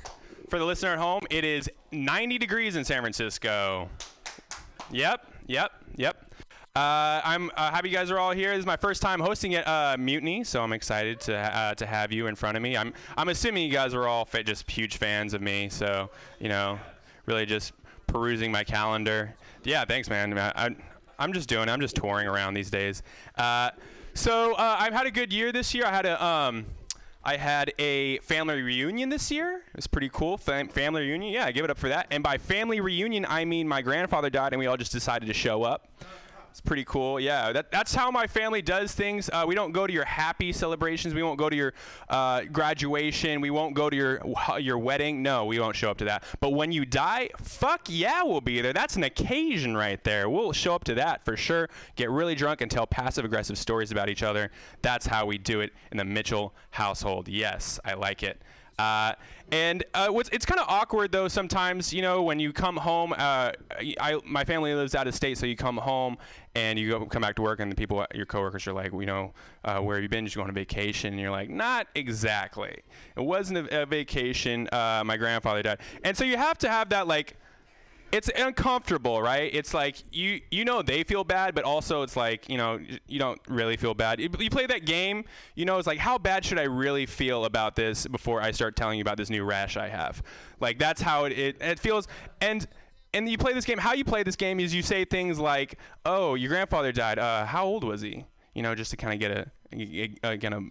[0.48, 3.88] For the listener at home, it is 90 degrees in San Francisco.
[4.90, 6.24] Yep, yep, yep.
[6.76, 8.50] Uh, I'm uh, happy you guys are all here.
[8.50, 11.86] This is my first time hosting at uh, Mutiny, so I'm excited to uh, to
[11.86, 12.76] have you in front of me.
[12.76, 16.10] I'm I'm assuming you guys are all just huge fans of me, so
[16.40, 16.80] you know,
[17.26, 17.72] really just
[18.08, 19.36] perusing my calendar.
[19.62, 20.36] Yeah, thanks, man.
[20.36, 20.70] I,
[21.16, 21.68] I'm just doing.
[21.68, 21.72] it.
[21.72, 23.04] I'm just touring around these days.
[23.38, 23.70] Uh,
[24.14, 25.86] so uh, I've had a good year this year.
[25.86, 26.66] I had a um,
[27.26, 29.56] I had a family reunion this year.
[29.56, 30.36] It was pretty cool.
[30.36, 31.32] Fam- family reunion.
[31.32, 32.06] Yeah, I give it up for that.
[32.10, 35.32] And by family reunion, I mean my grandfather died, and we all just decided to
[35.34, 35.88] show up.
[36.54, 37.18] It's pretty cool.
[37.18, 39.28] Yeah, that, that's how my family does things.
[39.28, 41.12] Uh, we don't go to your happy celebrations.
[41.12, 41.74] We won't go to your
[42.08, 43.40] uh, graduation.
[43.40, 44.22] We won't go to your
[44.60, 45.20] your wedding.
[45.20, 46.22] No, we won't show up to that.
[46.38, 48.72] But when you die, fuck yeah, we'll be there.
[48.72, 50.30] That's an occasion right there.
[50.30, 51.70] We'll show up to that for sure.
[51.96, 54.52] Get really drunk and tell passive aggressive stories about each other.
[54.80, 57.26] That's how we do it in the Mitchell household.
[57.26, 58.40] Yes, I like it.
[58.78, 59.14] Uh,
[59.52, 63.12] and uh, it's kind of awkward though sometimes, you know, when you come home.
[63.12, 63.52] Uh,
[64.00, 66.16] I my family lives out of state, so you come home
[66.54, 69.06] and you go come back to work, and the people, your coworkers, are like, you
[69.06, 69.32] know,
[69.64, 70.24] uh, where have you been?
[70.24, 71.12] Did you go on a vacation?
[71.12, 72.76] And you're like, not exactly.
[73.16, 74.68] It wasn't a, a vacation.
[74.72, 77.36] Uh, my grandfather died, and so you have to have that like
[78.14, 79.52] it's uncomfortable, right?
[79.52, 82.78] It's like you you know they feel bad, but also it's like you know
[83.08, 84.20] you don't really feel bad.
[84.20, 85.24] You, play that game,
[85.56, 88.76] you know, it's like how bad should I really feel about this before I start
[88.76, 90.22] telling you about this new rash I have?
[90.60, 92.08] Like that's how it it, it feels,
[92.40, 92.66] and.
[93.16, 93.78] And you play this game.
[93.78, 97.20] How you play this game is you say things like, "Oh, your grandfather died.
[97.20, 98.24] Uh, how old was he?"
[98.54, 100.62] You know, just to kind of get a, a, a kind of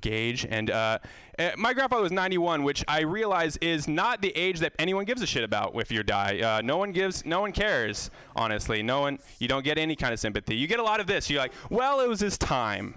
[0.00, 0.46] gauge.
[0.48, 0.98] And uh,
[1.38, 5.22] uh, my grandfather was 91, which I realize is not the age that anyone gives
[5.22, 6.40] a shit about if you die.
[6.40, 8.10] Uh, no one gives, no one cares.
[8.34, 9.18] Honestly, no one.
[9.38, 10.56] You don't get any kind of sympathy.
[10.56, 11.28] You get a lot of this.
[11.30, 12.94] You're like, well, it was his time.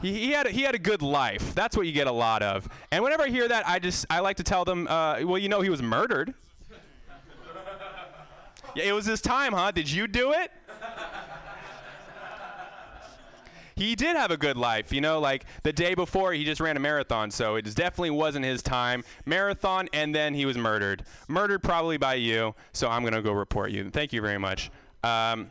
[0.00, 1.54] He, he had a, he had a good life.
[1.54, 2.68] That's what you get a lot of.
[2.92, 5.48] And whenever I hear that, I just I like to tell them, uh, well, you
[5.48, 6.34] know, he was murdered.
[8.74, 9.70] Yeah, it was his time, huh?
[9.70, 10.52] Did you do it?
[13.78, 14.92] He did have a good life.
[14.92, 18.44] You know, like the day before, he just ran a marathon, so it definitely wasn't
[18.44, 19.04] his time.
[19.24, 21.04] Marathon, and then he was murdered.
[21.28, 22.54] Murdered probably by you.
[22.72, 23.88] So I'm gonna go report you.
[23.90, 24.70] Thank you very much.
[25.04, 25.48] Um,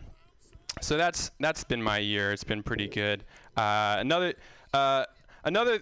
[0.81, 2.33] so that's that's been my year.
[2.33, 3.23] It's been pretty good.
[3.55, 4.33] Uh, another
[4.73, 5.05] uh,
[5.45, 5.79] another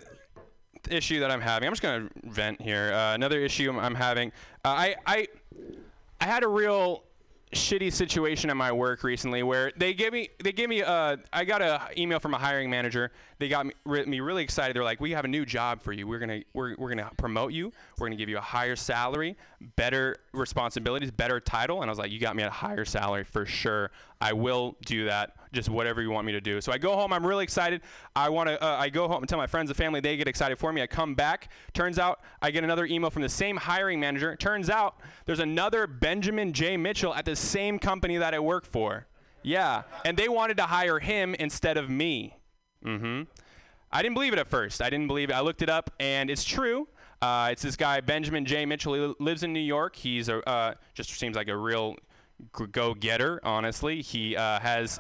[0.90, 1.68] issue that I'm having.
[1.68, 2.94] I'm just gonna vent here.
[2.94, 4.32] Uh, another issue I'm, having.
[4.64, 5.28] Uh, I I
[6.22, 7.05] I had a real
[7.56, 11.46] shitty situation at my work recently where they gave me they gave me uh I
[11.46, 13.12] got a email from a hiring manager.
[13.40, 14.76] They got me, re- me really excited.
[14.76, 16.08] They're like, "We have a new job for you.
[16.08, 17.72] We're gonna we're, we're gonna promote you.
[17.98, 19.36] We're gonna give you a higher salary,
[19.76, 23.24] better responsibilities, better title." And I was like, "You got me at a higher salary
[23.24, 23.92] for sure.
[24.22, 25.36] I will do that.
[25.52, 27.14] Just whatever you want me to do." So I go home.
[27.14, 27.82] I'm really excited.
[28.16, 28.62] I want to.
[28.64, 30.00] Uh, I go home and tell my friends and family.
[30.00, 30.82] They get excited for me.
[30.82, 31.50] I come back.
[31.74, 34.36] Turns out I get another email from the same hiring manager.
[34.36, 36.78] Turns out there's another Benjamin J.
[36.78, 39.08] Mitchell at the same company that I work for.
[39.44, 42.38] Yeah, and they wanted to hire him instead of me.
[42.84, 43.24] Mm-hmm.
[43.92, 44.82] I didn't believe it at first.
[44.82, 45.34] I didn't believe it.
[45.34, 46.88] I looked it up, and it's true.
[47.22, 48.66] Uh, it's this guy Benjamin J.
[48.66, 48.94] Mitchell.
[48.94, 49.96] He lives in New York.
[49.96, 51.96] He's a uh, just seems like a real
[52.58, 53.40] g- go-getter.
[53.44, 55.00] Honestly, he uh, has.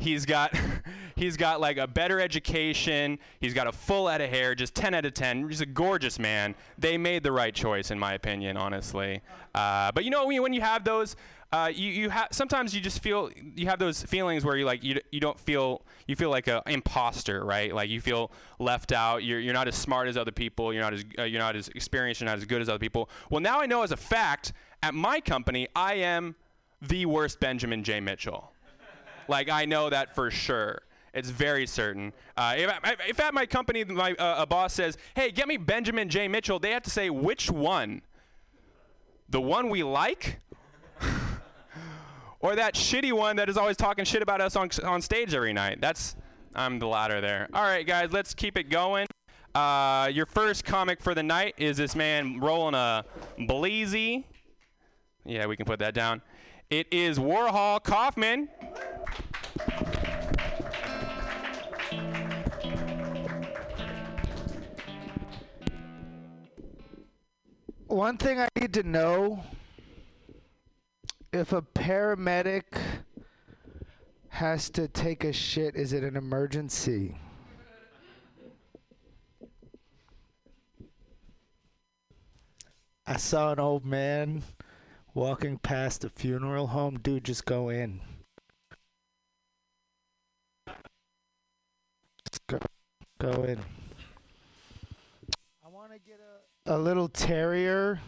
[0.00, 0.56] He's got,
[1.16, 3.18] he's got like a better education.
[3.40, 5.48] He's got a full head of hair, just 10 out of 10.
[5.48, 6.54] He's a gorgeous man.
[6.78, 9.22] They made the right choice, in my opinion, honestly.
[9.56, 11.16] Uh, but you know, when, you have those,
[11.50, 14.84] uh, you you have sometimes you just feel you have those feelings where you like
[14.84, 17.74] you, you don't feel you feel like a imposter, right?
[17.74, 19.24] Like you feel left out.
[19.24, 20.74] You're, you're not as smart as other people.
[20.74, 22.20] You're not as uh, you're not as experienced.
[22.20, 23.08] You're not as good as other people.
[23.30, 24.52] Well, now I know as a fact
[24.82, 26.34] at my company I am
[26.80, 28.00] the worst Benjamin J.
[28.00, 28.52] Mitchell.
[29.28, 30.82] Like I know that for sure.
[31.14, 32.12] It's very certain.
[32.36, 32.70] Uh, if,
[33.08, 36.28] if at my company my uh, a boss says, "Hey, get me Benjamin J.
[36.28, 38.02] Mitchell," they have to say which one.
[39.30, 40.40] The one we like,
[42.40, 45.52] or that shitty one that is always talking shit about us on on stage every
[45.52, 45.80] night.
[45.80, 46.14] That's
[46.54, 47.48] I'm the latter there.
[47.52, 49.06] All right, guys, let's keep it going.
[49.54, 53.04] Uh, your first comic for the night is this man rolling a
[53.38, 54.24] bleezy.
[55.24, 56.22] Yeah, we can put that down.
[56.70, 58.48] It is Warhol Kaufman.
[67.98, 69.42] one thing I need to know
[71.32, 72.78] if a paramedic
[74.28, 77.16] has to take a shit, is it an emergency?
[83.04, 84.44] I saw an old man
[85.18, 87.00] walking past a funeral home.
[87.02, 88.00] Dude, just go in.
[92.30, 92.58] Just go,
[93.18, 93.58] go in.
[95.64, 96.20] I want to get
[96.66, 98.00] a, a little terrier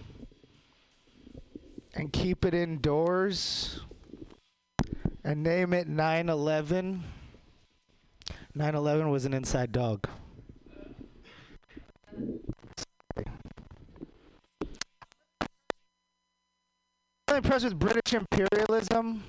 [1.95, 3.81] and keep it indoors
[5.25, 7.03] and name it 911.
[8.55, 10.07] 911 was an inside dog.
[17.31, 19.23] I'm impressed with British imperialism.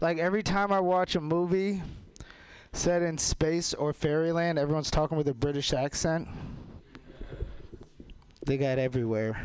[0.00, 1.82] Like every time I watch a movie
[2.72, 6.28] set in space or fairyland, everyone's talking with a British accent.
[8.44, 9.44] They got everywhere.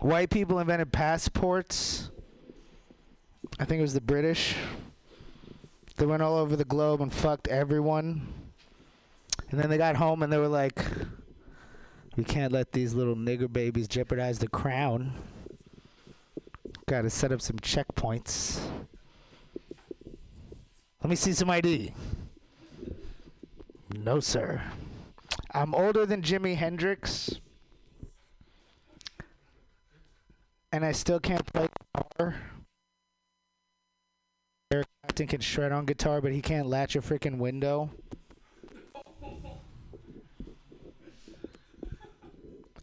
[0.00, 2.08] White people invented passports.
[3.60, 4.56] I think it was the British.
[5.96, 8.26] They went all over the globe and fucked everyone.
[9.50, 10.82] And then they got home and they were like,
[12.16, 15.12] we can't let these little nigger babies jeopardize the crown.
[16.86, 18.60] Gotta set up some checkpoints.
[21.02, 21.92] Let me see some ID.
[23.94, 24.62] No, sir.
[25.52, 27.38] I'm older than Jimi Hendrix.
[30.72, 32.36] And I still can't play guitar.
[34.72, 37.90] Eric Clapton can shred on guitar, but he can't latch a freaking window.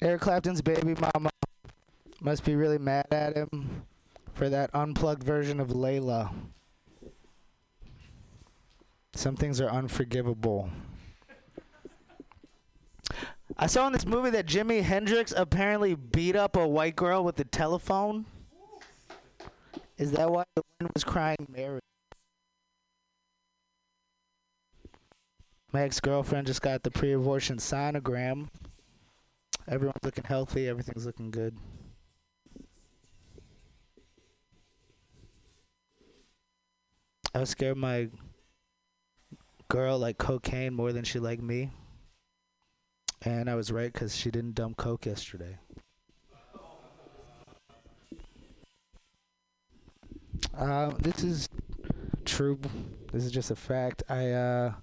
[0.04, 1.30] Eric Clapton's baby mama
[2.20, 3.86] must be really mad at him
[4.34, 6.30] for that unplugged version of Layla.
[9.14, 10.70] Some things are unforgivable.
[13.58, 17.40] I saw in this movie that Jimi Hendrix apparently beat up a white girl with
[17.40, 18.26] a telephone.
[19.98, 21.80] Is that why the wind was crying Mary?
[25.72, 28.50] My ex girlfriend just got the pre abortion sonogram.
[29.68, 31.56] Everyone's looking healthy, everything's looking good.
[37.36, 38.10] I was scared my
[39.70, 41.72] girl liked cocaine more than she liked me.
[43.24, 45.58] And I was right because she didn't dump coke yesterday.
[50.56, 51.50] Uh, this is
[52.26, 52.60] true.
[53.12, 54.04] This is just a fact.
[54.10, 54.74] I uh,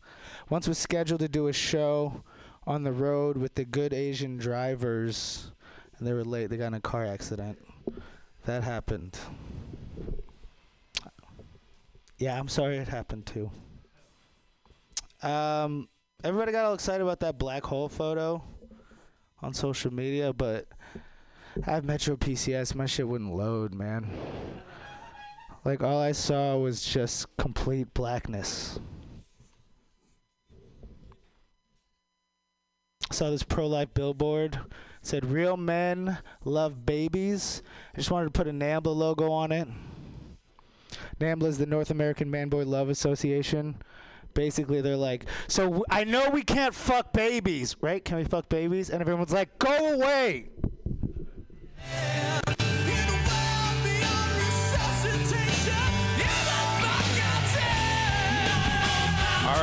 [0.48, 2.24] once was scheduled to do a show
[2.70, 5.50] on the road with the good Asian drivers,
[5.98, 6.50] and they were late.
[6.50, 7.58] They got in a car accident.
[8.44, 9.18] That happened.
[12.18, 13.50] Yeah, I'm sorry it happened too.
[15.20, 15.88] Um,
[16.22, 18.40] everybody got all excited about that black hole photo
[19.42, 20.68] on social media, but
[21.66, 22.76] I have Metro PCS.
[22.76, 24.08] My shit wouldn't load, man.
[25.64, 28.78] Like all I saw was just complete blackness.
[33.10, 34.58] Saw this pro-life billboard
[35.02, 37.62] said real men love babies.
[37.94, 39.68] I just wanted to put a nambla logo on it.
[41.18, 43.76] Nambla is the north american man boy love association.
[44.34, 48.04] Basically they're like so w- i know we can't fuck babies right?
[48.04, 48.90] Can we fuck babies?
[48.90, 50.50] And everyone's like go away.
[52.46, 52.59] All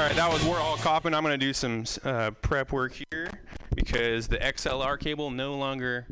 [0.08, 1.14] right, that was We're All Copping.
[1.14, 3.30] I'm going to do some uh, prep work here
[3.76, 6.08] because the XLR cable no longer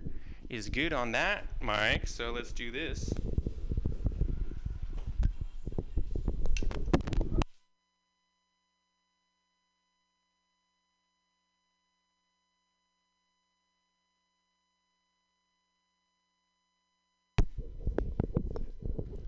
[0.49, 2.05] is good on that mic.
[2.05, 3.09] So let's do this.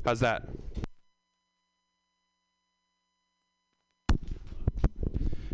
[0.04, 0.44] How's that?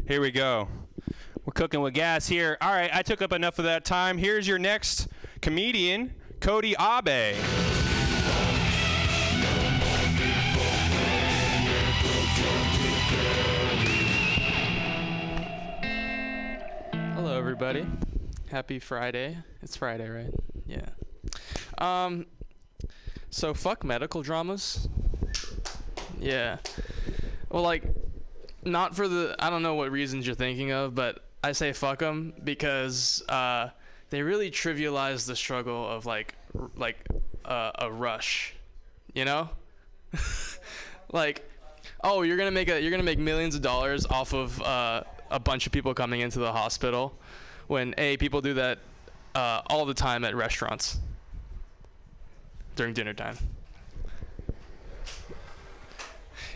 [0.05, 0.67] Here we go.
[1.45, 2.57] We're cooking with gas here.
[2.59, 4.17] All right, I took up enough of that time.
[4.17, 5.07] Here's your next
[5.39, 7.35] comedian, Cody Abe.
[17.15, 17.85] Hello, everybody.
[18.51, 19.37] Happy Friday.
[19.61, 20.33] It's Friday, right?
[20.65, 20.89] Yeah.
[21.77, 22.25] Um.
[23.29, 24.89] So fuck medical dramas.
[26.19, 26.57] Yeah.
[27.49, 27.85] Well, like,
[28.65, 29.35] not for the.
[29.39, 33.69] I don't know what reasons you're thinking of, but I say fuck them because uh,
[34.09, 37.05] they really trivialize the struggle of like, r- like
[37.45, 38.55] uh, a rush.
[39.13, 39.49] You know.
[41.11, 41.47] like,
[42.03, 45.39] oh, you're gonna make a you're gonna make millions of dollars off of uh, a
[45.39, 47.17] bunch of people coming into the hospital.
[47.67, 48.79] when a people do that
[49.35, 50.97] uh, all the time at restaurants
[52.75, 53.37] during dinner time.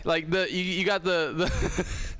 [0.04, 2.14] Like the you, you got the the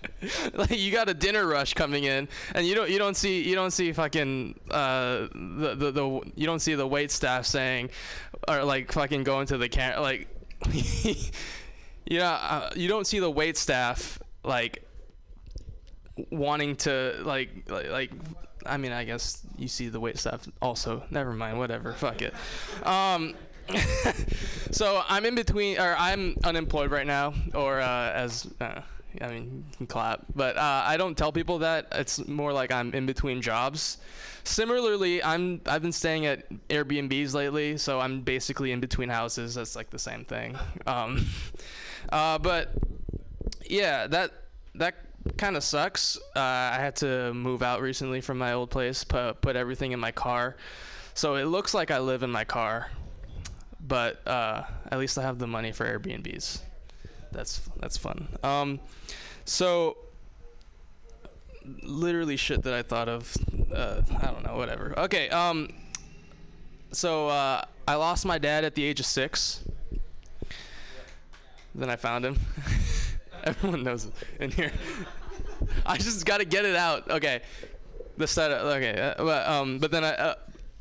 [0.54, 3.54] like you got a dinner rush coming in and you don't you don't see you
[3.54, 7.90] don't see fucking uh the the, the you don't see the wait staff saying
[8.48, 10.28] or like fucking going to the camera like
[12.06, 14.88] yeah uh, you don't see the wait staff like
[16.30, 18.10] wanting to like like, like
[18.66, 21.04] I mean I guess you see the wait staff also.
[21.10, 22.34] Never mind whatever fuck it.
[22.84, 23.34] Um
[24.70, 28.82] so I'm in between, or I'm unemployed right now, or uh, as uh,
[29.20, 31.88] I mean, you can clap, but uh, I don't tell people that.
[31.92, 33.98] It's more like I'm in between jobs.
[34.44, 39.54] Similarly, I'm I've been staying at Airbnbs lately, so I'm basically in between houses.
[39.54, 40.56] That's like the same thing.
[40.86, 41.26] Um,
[42.12, 42.72] uh, but
[43.68, 44.32] yeah, that
[44.74, 44.94] that
[45.36, 46.16] kind of sucks.
[46.34, 50.00] Uh, I had to move out recently from my old place, put put everything in
[50.00, 50.56] my car.
[51.14, 52.90] So it looks like I live in my car,
[53.82, 56.60] but uh, at least I have the money for Airbnbs.
[57.32, 58.28] That's that's fun.
[58.42, 58.80] Um,
[59.44, 59.96] so
[61.82, 63.34] literally shit that I thought of.
[63.72, 64.98] Uh, I don't know, whatever.
[64.98, 65.28] Okay.
[65.30, 65.70] Um,
[66.92, 69.64] so uh, I lost my dad at the age of six.
[71.74, 72.38] Then I found him.
[73.44, 74.72] Everyone knows in here.
[75.86, 77.10] I just got to get it out.
[77.10, 77.40] Okay.
[78.18, 78.62] The setup.
[78.62, 79.14] Okay.
[79.16, 80.36] Uh, but um, but then I.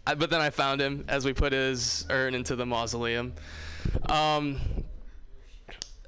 [0.06, 3.34] I, but then I found him as we put his urn into the mausoleum.
[4.08, 4.60] Um,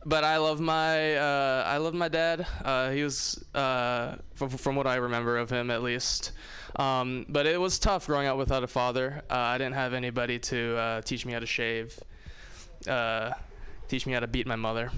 [0.05, 2.45] but I love my uh, I love my dad.
[2.63, 6.31] Uh, he was uh, from, from what I remember of him at least.
[6.75, 9.21] Um, but it was tough growing up without a father.
[9.29, 11.97] Uh, I didn't have anybody to uh, teach me how to shave,
[12.87, 13.31] uh,
[13.87, 14.91] teach me how to beat my mother,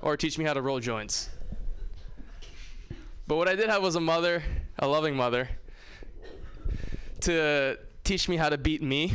[0.00, 1.28] or teach me how to roll joints.
[3.26, 4.42] But what I did have was a mother,
[4.78, 5.48] a loving mother,
[7.22, 9.12] to teach me how to beat me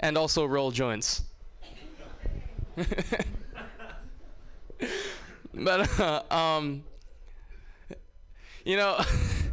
[0.00, 1.22] and also roll joints.
[5.54, 6.84] but uh, um,
[8.64, 9.00] you know,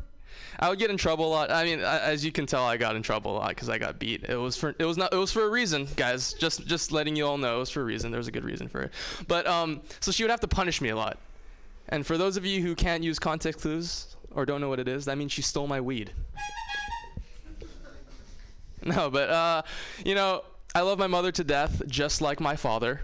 [0.59, 1.51] I would get in trouble a lot.
[1.51, 3.99] I mean, as you can tell, I got in trouble a lot because I got
[3.99, 4.23] beat.
[4.23, 6.33] It was for it was not it was for a reason, guys.
[6.33, 8.11] Just just letting you all know it was for a reason.
[8.11, 8.91] There was a good reason for it.
[9.27, 11.17] But um, so she would have to punish me a lot.
[11.89, 14.87] And for those of you who can't use context clues or don't know what it
[14.87, 16.11] is, that means she stole my weed.
[18.85, 19.63] No, but uh,
[20.05, 20.43] you know,
[20.75, 23.01] I love my mother to death, just like my father.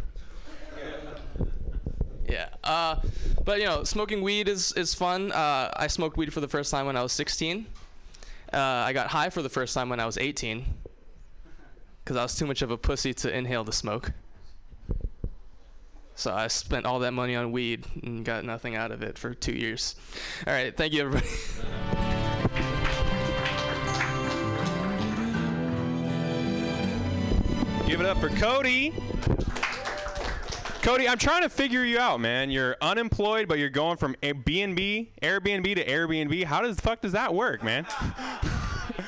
[2.30, 2.50] Yeah.
[2.64, 2.98] Uh,
[3.44, 5.32] but you know, smoking weed is is fun.
[5.32, 7.66] Uh, I smoked weed for the first time when I was 16.
[8.54, 10.66] Uh, I got high for the first time when I was 18,
[12.04, 14.12] because I was too much of a pussy to inhale the smoke.
[16.22, 19.34] So I spent all that money on weed and got nothing out of it for
[19.34, 19.96] two years.
[20.46, 21.26] All right, thank you, everybody.
[27.88, 28.94] Give it up for Cody.
[30.84, 32.52] Cody, I'm trying to figure you out, man.
[32.52, 36.44] You're unemployed, but you're going from Airbnb, Airbnb to Airbnb.
[36.44, 37.88] How does the fuck does that work, man?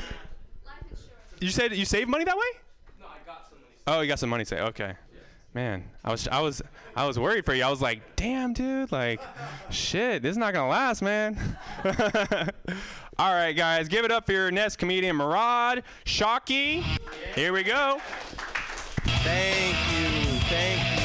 [1.39, 2.43] you said you save money that way?
[2.99, 3.71] No, I got some money.
[3.85, 4.63] Oh, you got some money saved.
[4.63, 4.95] Okay.
[5.53, 6.63] Man, I was I was
[6.95, 7.63] I was worried for you.
[7.63, 9.21] I was like, "Damn, dude, like
[9.69, 11.37] shit, this is not to last, man."
[13.19, 16.83] All right, guys, give it up for your next comedian, Murad Shocky.
[17.35, 18.01] Here we go.
[19.23, 20.39] Thank you.
[20.49, 21.03] Thank you.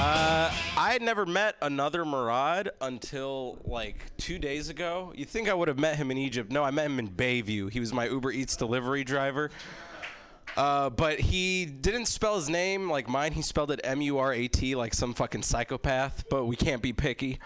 [0.00, 5.12] Uh, I had never met another Murad until like two days ago.
[5.14, 6.50] You think I would have met him in Egypt?
[6.50, 7.70] No, I met him in Bayview.
[7.70, 9.50] He was my Uber Eats delivery driver.
[10.56, 13.32] Uh, but he didn't spell his name like mine.
[13.32, 16.24] He spelled it M-U-R-A-T like some fucking psychopath.
[16.30, 17.38] But we can't be picky.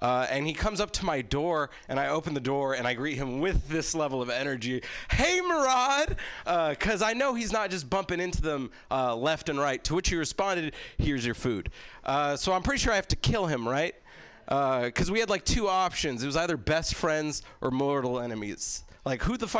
[0.00, 2.94] Uh, and he comes up to my door, and I open the door, and I
[2.94, 4.82] greet him with this level of energy.
[5.10, 6.16] Hey, Murad!
[6.70, 9.82] Because I know he's not just bumping into them uh, left and right.
[9.84, 11.70] To which he responded, Here's your food.
[12.04, 13.94] Uh, so I'm pretty sure I have to kill him, right?
[14.46, 16.22] Because we had like two options.
[16.22, 18.84] It was either best friends or mortal enemies.
[19.04, 19.56] Like, who the fuck